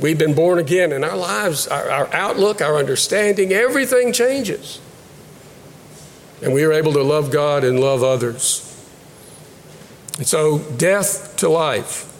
We've 0.00 0.18
been 0.18 0.34
born 0.34 0.58
again, 0.58 0.92
and 0.92 1.04
our 1.04 1.16
lives, 1.16 1.68
our, 1.68 1.88
our 1.88 2.12
outlook, 2.12 2.60
our 2.60 2.76
understanding, 2.76 3.52
everything 3.52 4.12
changes. 4.12 4.80
And 6.42 6.52
we 6.52 6.64
are 6.64 6.72
able 6.72 6.92
to 6.94 7.02
love 7.02 7.30
God 7.30 7.62
and 7.62 7.78
love 7.78 8.02
others. 8.02 8.60
And 10.18 10.26
so, 10.26 10.58
death 10.58 11.36
to 11.38 11.48
life. 11.48 12.10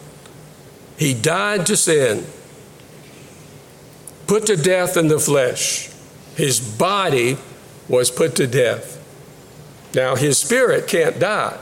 He 0.97 1.15
died 1.15 1.67
to 1.67 1.77
sin, 1.77 2.25
put 4.27 4.47
to 4.47 4.57
death 4.57 4.97
in 4.97 5.09
the 5.09 5.19
flesh. 5.19 5.91
His 6.37 6.61
body 6.61 7.39
was 7.89 8.11
put 8.11 8.37
to 8.37 8.47
death. 8.47 9.01
Now, 9.95 10.17
his 10.17 10.39
spirit 10.39 10.89
can't 10.89 11.19
die. 11.19 11.59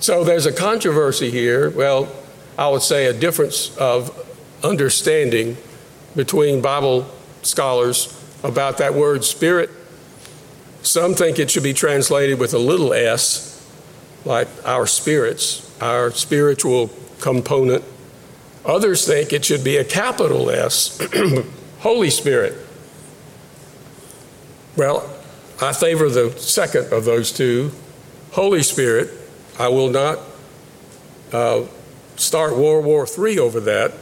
So 0.00 0.22
there's 0.22 0.46
a 0.46 0.52
controversy 0.52 1.30
here. 1.30 1.70
Well, 1.70 2.14
I 2.58 2.68
would 2.68 2.82
say 2.82 3.06
a 3.06 3.12
difference 3.12 3.76
of 3.78 4.12
understanding 4.62 5.56
between 6.14 6.60
Bible 6.60 7.10
scholars 7.42 8.10
about 8.42 8.78
that 8.78 8.94
word 8.94 9.24
spirit. 9.24 9.70
Some 10.82 11.14
think 11.14 11.38
it 11.38 11.50
should 11.50 11.62
be 11.62 11.72
translated 11.72 12.38
with 12.38 12.54
a 12.54 12.58
little 12.58 12.92
s, 12.92 13.66
like 14.24 14.48
our 14.64 14.86
spirits, 14.86 15.74
our 15.80 16.10
spiritual 16.10 16.90
component. 17.20 17.82
Others 18.64 19.06
think 19.06 19.32
it 19.32 19.44
should 19.44 19.62
be 19.62 19.76
a 19.76 19.84
capital 19.84 20.50
S, 20.50 21.00
Holy 21.80 22.10
Spirit. 22.10 22.54
Well, 24.76 25.08
I 25.60 25.72
favor 25.72 26.08
the 26.08 26.30
second 26.38 26.92
of 26.92 27.04
those 27.04 27.30
two, 27.30 27.72
Holy 28.32 28.62
Spirit. 28.62 29.10
I 29.58 29.68
will 29.68 29.90
not 29.90 30.18
uh, 31.32 31.64
start 32.16 32.56
World 32.56 32.84
War 32.84 33.06
III 33.06 33.38
over 33.38 33.60
that, 33.60 33.92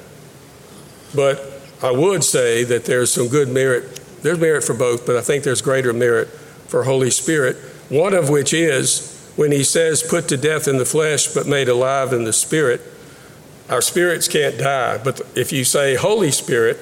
but 1.15 1.61
I 1.83 1.91
would 1.91 2.23
say 2.23 2.65
that 2.65 2.85
there's 2.85 3.13
some 3.13 3.29
good 3.29 3.49
merit. 3.49 4.01
There's 4.23 4.39
merit 4.39 4.65
for 4.65 4.75
both, 4.75 5.05
but 5.05 5.17
I 5.17 5.21
think 5.21 5.43
there's 5.45 5.61
greater 5.61 5.93
merit 5.93 6.29
for 6.69 6.85
Holy 6.85 7.11
Spirit. 7.11 7.57
One 7.89 8.15
of 8.15 8.31
which 8.31 8.55
is 8.55 9.13
when 9.37 9.51
he 9.51 9.65
says, 9.65 10.03
put 10.03 10.29
to 10.29 10.37
death 10.37 10.69
in 10.69 10.79
the 10.79 10.85
flesh, 10.85 11.27
but 11.29 11.47
made 11.47 11.69
alive 11.69 12.13
in 12.13 12.25
the 12.25 12.33
spirit. 12.33 12.81
Our 13.73 13.81
spirits 13.81 14.29
can't 14.29 14.59
die, 14.59 14.99
but 14.99 15.23
if 15.35 15.51
you 15.51 15.65
say 15.65 15.95
Holy 15.95 16.31
Spirit, 16.31 16.79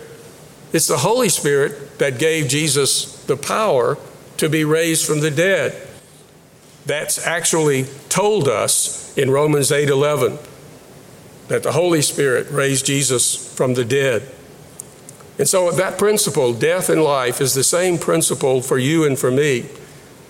it's 0.73 0.89
the 0.89 0.97
Holy 0.97 1.29
Spirit 1.29 2.01
that 2.01 2.19
gave 2.19 2.49
Jesus 2.49 3.25
the 3.27 3.37
power 3.37 3.97
to 4.39 4.49
be 4.49 4.65
raised 4.65 5.07
from 5.07 5.21
the 5.21 5.31
dead. 5.31 5.87
That's 6.87 7.25
actually 7.25 7.85
told 8.09 8.49
us 8.49 9.17
in 9.17 9.31
Romans 9.31 9.71
8:11 9.71 10.41
that 11.47 11.63
the 11.63 11.71
Holy 11.71 12.03
Spirit 12.03 12.51
raised 12.51 12.87
Jesus 12.87 13.37
from 13.37 13.75
the 13.75 13.85
dead. 13.85 14.23
And 15.39 15.49
so 15.49 15.71
that 15.71 15.97
principle, 15.97 16.53
death 16.53 16.89
and 16.89 17.05
life, 17.05 17.41
is 17.41 17.55
the 17.55 17.63
same 17.63 17.99
principle 17.99 18.63
for 18.63 18.79
you 18.79 19.05
and 19.05 19.17
for 19.17 19.31
me. 19.31 19.67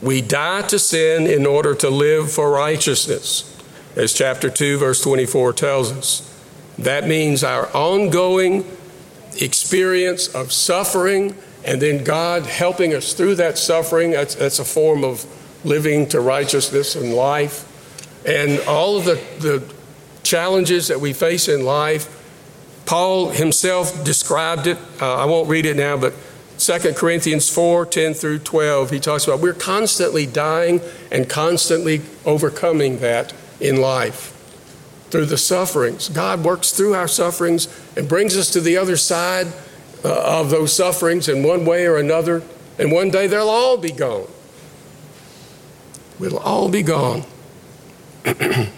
We 0.02 0.20
die 0.20 0.60
to 0.68 0.78
sin 0.78 1.26
in 1.26 1.46
order 1.46 1.74
to 1.76 1.88
live 1.88 2.30
for 2.30 2.50
righteousness, 2.50 3.44
as 3.96 4.12
chapter 4.12 4.50
2, 4.50 4.76
verse 4.76 5.00
24 5.00 5.54
tells 5.54 5.90
us. 5.90 6.29
That 6.80 7.06
means 7.06 7.44
our 7.44 7.68
ongoing 7.76 8.64
experience 9.38 10.28
of 10.34 10.50
suffering 10.50 11.36
and 11.62 11.80
then 11.80 12.04
God 12.04 12.46
helping 12.46 12.94
us 12.94 13.12
through 13.12 13.34
that 13.34 13.58
suffering. 13.58 14.12
That's, 14.12 14.34
that's 14.34 14.58
a 14.58 14.64
form 14.64 15.04
of 15.04 15.26
living 15.62 16.08
to 16.08 16.20
righteousness 16.20 16.96
and 16.96 17.12
life. 17.12 17.66
And 18.26 18.60
all 18.60 18.96
of 18.96 19.04
the, 19.04 19.16
the 19.40 19.74
challenges 20.22 20.88
that 20.88 21.00
we 21.00 21.12
face 21.12 21.48
in 21.48 21.66
life, 21.66 22.16
Paul 22.86 23.28
himself 23.28 24.02
described 24.02 24.66
it. 24.66 24.78
Uh, 25.02 25.16
I 25.16 25.26
won't 25.26 25.50
read 25.50 25.66
it 25.66 25.76
now, 25.76 25.98
but 25.98 26.14
2 26.56 26.94
Corinthians 26.94 27.50
4 27.50 27.84
10 27.84 28.14
through 28.14 28.38
12, 28.38 28.90
he 28.90 29.00
talks 29.00 29.26
about 29.26 29.40
we're 29.40 29.52
constantly 29.52 30.24
dying 30.24 30.80
and 31.10 31.28
constantly 31.28 32.00
overcoming 32.24 33.00
that 33.00 33.34
in 33.60 33.82
life 33.82 34.29
through 35.10 35.26
the 35.26 35.38
sufferings. 35.38 36.08
God 36.08 36.44
works 36.44 36.72
through 36.72 36.94
our 36.94 37.08
sufferings 37.08 37.68
and 37.96 38.08
brings 38.08 38.36
us 38.36 38.50
to 38.50 38.60
the 38.60 38.76
other 38.76 38.96
side 38.96 39.48
uh, 40.04 40.40
of 40.40 40.50
those 40.50 40.74
sufferings 40.74 41.28
in 41.28 41.42
one 41.42 41.64
way 41.64 41.86
or 41.86 41.96
another. 41.96 42.42
And 42.78 42.92
one 42.92 43.10
day 43.10 43.26
they'll 43.26 43.48
all 43.48 43.76
be 43.76 43.92
gone. 43.92 44.28
We'll 46.18 46.38
all 46.38 46.68
be 46.68 46.82
gone. 46.82 47.24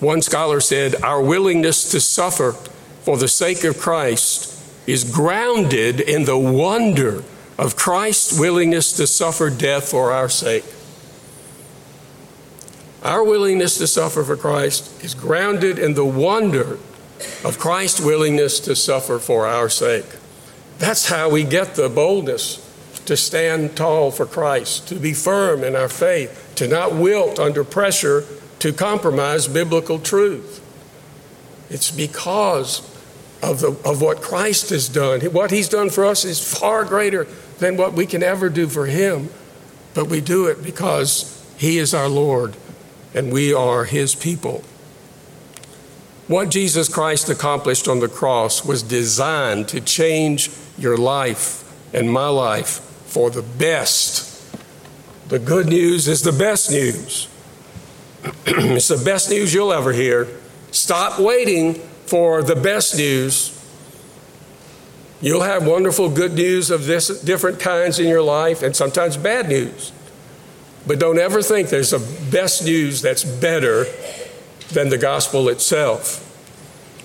one 0.00 0.22
scholar 0.22 0.60
said, 0.60 1.02
Our 1.02 1.22
willingness 1.22 1.90
to 1.92 2.00
suffer 2.00 2.52
for 3.02 3.16
the 3.16 3.28
sake 3.28 3.64
of 3.64 3.78
Christ 3.78 4.48
is 4.86 5.04
grounded 5.04 6.00
in 6.00 6.24
the 6.24 6.38
wonder 6.38 7.22
of 7.58 7.76
Christ's 7.76 8.38
willingness 8.38 8.92
to 8.94 9.06
suffer 9.06 9.50
death 9.50 9.88
for 9.90 10.12
our 10.12 10.28
sake. 10.28 10.64
Our 13.04 13.24
willingness 13.24 13.78
to 13.78 13.88
suffer 13.88 14.22
for 14.22 14.36
Christ 14.36 15.02
is 15.02 15.14
grounded 15.14 15.78
in 15.78 15.94
the 15.94 16.04
wonder 16.04 16.78
of 17.44 17.58
Christ's 17.58 18.00
willingness 18.00 18.60
to 18.60 18.76
suffer 18.76 19.18
for 19.18 19.46
our 19.46 19.68
sake. 19.68 20.06
That's 20.78 21.08
how 21.08 21.28
we 21.28 21.42
get 21.42 21.74
the 21.74 21.88
boldness 21.88 22.58
to 23.06 23.16
stand 23.16 23.76
tall 23.76 24.12
for 24.12 24.24
Christ, 24.24 24.86
to 24.88 24.94
be 24.94 25.12
firm 25.12 25.64
in 25.64 25.74
our 25.74 25.88
faith, 25.88 26.52
to 26.56 26.68
not 26.68 26.94
wilt 26.94 27.40
under 27.40 27.64
pressure 27.64 28.24
to 28.60 28.72
compromise 28.72 29.48
biblical 29.48 29.98
truth. 29.98 30.60
It's 31.70 31.90
because 31.90 32.88
of, 33.42 33.60
the, 33.60 33.70
of 33.84 34.00
what 34.00 34.22
Christ 34.22 34.70
has 34.70 34.88
done. 34.88 35.20
What 35.32 35.50
he's 35.50 35.68
done 35.68 35.90
for 35.90 36.04
us 36.04 36.24
is 36.24 36.40
far 36.40 36.84
greater 36.84 37.26
than 37.58 37.76
what 37.76 37.94
we 37.94 38.06
can 38.06 38.22
ever 38.22 38.48
do 38.48 38.68
for 38.68 38.86
him, 38.86 39.30
but 39.94 40.06
we 40.06 40.20
do 40.20 40.46
it 40.46 40.62
because 40.62 41.44
he 41.56 41.78
is 41.78 41.92
our 41.94 42.08
Lord 42.08 42.54
and 43.14 43.32
we 43.32 43.52
are 43.52 43.84
his 43.84 44.14
people. 44.14 44.62
What 46.28 46.50
Jesus 46.50 46.88
Christ 46.88 47.28
accomplished 47.28 47.88
on 47.88 48.00
the 48.00 48.08
cross 48.08 48.64
was 48.64 48.82
designed 48.82 49.68
to 49.68 49.80
change 49.80 50.50
your 50.78 50.96
life 50.96 51.62
and 51.92 52.10
my 52.10 52.28
life 52.28 52.80
for 53.06 53.30
the 53.30 53.42
best. 53.42 54.28
The 55.28 55.38
good 55.38 55.66
news 55.66 56.08
is 56.08 56.22
the 56.22 56.32
best 56.32 56.70
news. 56.70 57.28
it's 58.46 58.88
the 58.88 59.02
best 59.04 59.30
news 59.30 59.52
you'll 59.52 59.72
ever 59.72 59.92
hear. 59.92 60.28
Stop 60.70 61.18
waiting 61.18 61.74
for 62.06 62.42
the 62.42 62.56
best 62.56 62.96
news. 62.96 63.58
You'll 65.20 65.42
have 65.42 65.66
wonderful 65.66 66.08
good 66.08 66.34
news 66.34 66.70
of 66.70 66.86
this 66.86 67.20
different 67.22 67.60
kinds 67.60 67.98
in 67.98 68.08
your 68.08 68.22
life 68.22 68.62
and 68.62 68.74
sometimes 68.74 69.16
bad 69.16 69.48
news. 69.48 69.92
But 70.86 70.98
don't 70.98 71.18
ever 71.18 71.42
think 71.42 71.68
there's 71.68 71.92
a 71.92 72.00
best 72.30 72.64
news 72.64 73.02
that's 73.02 73.24
better 73.24 73.86
than 74.72 74.88
the 74.88 74.98
gospel 74.98 75.48
itself. 75.48 76.28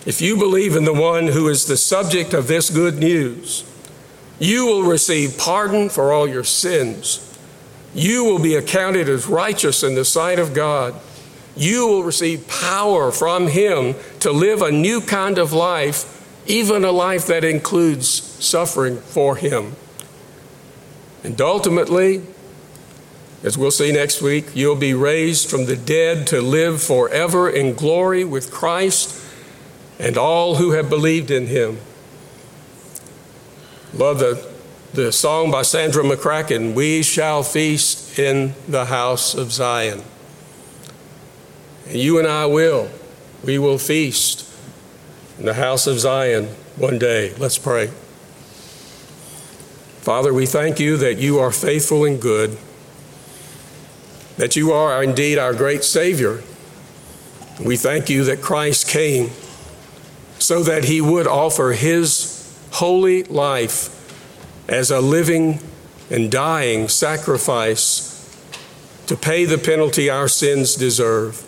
If 0.07 0.21
you 0.21 0.37
believe 0.37 0.75
in 0.75 0.85
the 0.85 0.93
one 0.93 1.27
who 1.27 1.49
is 1.49 1.65
the 1.65 1.77
subject 1.77 2.33
of 2.33 2.47
this 2.47 2.69
good 2.69 2.97
news, 2.97 3.63
you 4.39 4.65
will 4.65 4.83
receive 4.83 5.37
pardon 5.37 5.89
for 5.89 6.13
all 6.13 6.27
your 6.27 6.43
sins. 6.43 7.23
You 7.93 8.23
will 8.23 8.39
be 8.39 8.55
accounted 8.55 9.09
as 9.09 9.27
righteous 9.27 9.83
in 9.83 9.95
the 9.95 10.05
sight 10.05 10.39
of 10.39 10.53
God. 10.53 10.95
You 11.55 11.87
will 11.87 12.03
receive 12.03 12.47
power 12.47 13.11
from 13.11 13.47
Him 13.47 13.95
to 14.19 14.31
live 14.31 14.61
a 14.61 14.71
new 14.71 15.01
kind 15.01 15.37
of 15.37 15.51
life, 15.51 16.23
even 16.45 16.85
a 16.85 16.91
life 16.91 17.27
that 17.27 17.43
includes 17.43 18.07
suffering 18.07 18.97
for 18.97 19.35
Him. 19.35 19.75
And 21.23 21.41
ultimately, 21.41 22.21
as 23.43 23.57
we'll 23.57 23.71
see 23.71 23.91
next 23.91 24.21
week, 24.21 24.55
you'll 24.55 24.75
be 24.75 24.93
raised 24.93 25.49
from 25.49 25.65
the 25.65 25.75
dead 25.75 26.25
to 26.27 26.41
live 26.41 26.81
forever 26.81 27.49
in 27.49 27.73
glory 27.73 28.23
with 28.23 28.51
Christ 28.51 29.23
and 29.99 30.17
all 30.17 30.55
who 30.55 30.71
have 30.71 30.89
believed 30.89 31.29
in 31.29 31.47
him. 31.47 31.79
Love 33.93 34.19
the, 34.19 34.47
the 34.93 35.11
song 35.11 35.51
by 35.51 35.61
Sandra 35.61 36.03
McCracken, 36.03 36.73
We 36.73 37.03
Shall 37.03 37.43
Feast 37.43 38.17
in 38.17 38.53
the 38.67 38.85
House 38.85 39.33
of 39.33 39.51
Zion. 39.51 40.01
And 41.87 41.97
you 41.97 42.19
and 42.19 42.27
I 42.27 42.45
will. 42.47 42.89
We 43.43 43.59
will 43.59 43.77
feast 43.77 44.45
in 45.39 45.45
the 45.45 45.53
house 45.53 45.87
of 45.87 45.99
Zion 45.99 46.45
one 46.75 46.97
day. 46.97 47.33
Let's 47.35 47.57
pray. 47.57 47.87
Father, 50.01 50.33
we 50.33 50.45
thank 50.45 50.79
you 50.79 50.97
that 50.97 51.17
you 51.17 51.39
are 51.39 51.51
faithful 51.51 52.03
and 52.03 52.21
good, 52.21 52.57
that 54.37 54.55
you 54.55 54.71
are 54.71 55.03
indeed 55.03 55.37
our 55.37 55.53
great 55.53 55.83
Savior. 55.83 56.41
We 57.59 57.75
thank 57.75 58.09
you 58.09 58.23
that 58.25 58.41
Christ 58.41 58.87
came 58.87 59.31
so 60.39 60.61
that 60.63 60.85
he 60.85 61.01
would 61.01 61.27
offer 61.27 61.71
his 61.71 62.57
holy 62.71 63.23
life 63.23 63.93
as 64.69 64.91
a 64.91 65.01
living 65.01 65.59
and 66.09 66.31
dying 66.31 66.87
sacrifice 66.87 68.13
to 69.07 69.15
pay 69.15 69.45
the 69.45 69.57
penalty 69.57 70.09
our 70.09 70.27
sins 70.27 70.75
deserve. 70.75 71.43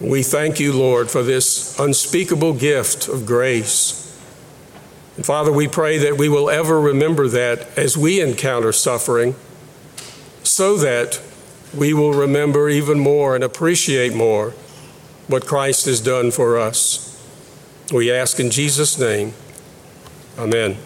We 0.00 0.22
thank 0.22 0.58
you, 0.58 0.72
Lord, 0.72 1.10
for 1.10 1.22
this 1.22 1.78
unspeakable 1.78 2.54
gift 2.54 3.06
of 3.06 3.26
grace. 3.26 3.96
And 5.16 5.24
Father, 5.24 5.52
we 5.52 5.68
pray 5.68 5.98
that 5.98 6.16
we 6.16 6.28
will 6.28 6.48
ever 6.48 6.80
remember 6.80 7.28
that 7.28 7.78
as 7.78 7.96
we 7.96 8.20
encounter 8.20 8.72
suffering, 8.72 9.34
so 10.42 10.76
that 10.78 11.20
we 11.74 11.94
will 11.94 12.12
remember 12.12 12.68
even 12.68 12.98
more 12.98 13.34
and 13.34 13.44
appreciate 13.44 14.14
more 14.14 14.50
what 15.28 15.46
Christ 15.46 15.86
has 15.86 16.00
done 16.00 16.30
for 16.30 16.58
us. 16.58 17.06
We 17.92 18.10
ask 18.10 18.40
in 18.40 18.50
Jesus' 18.50 18.98
name. 18.98 19.34
Amen. 20.38 20.76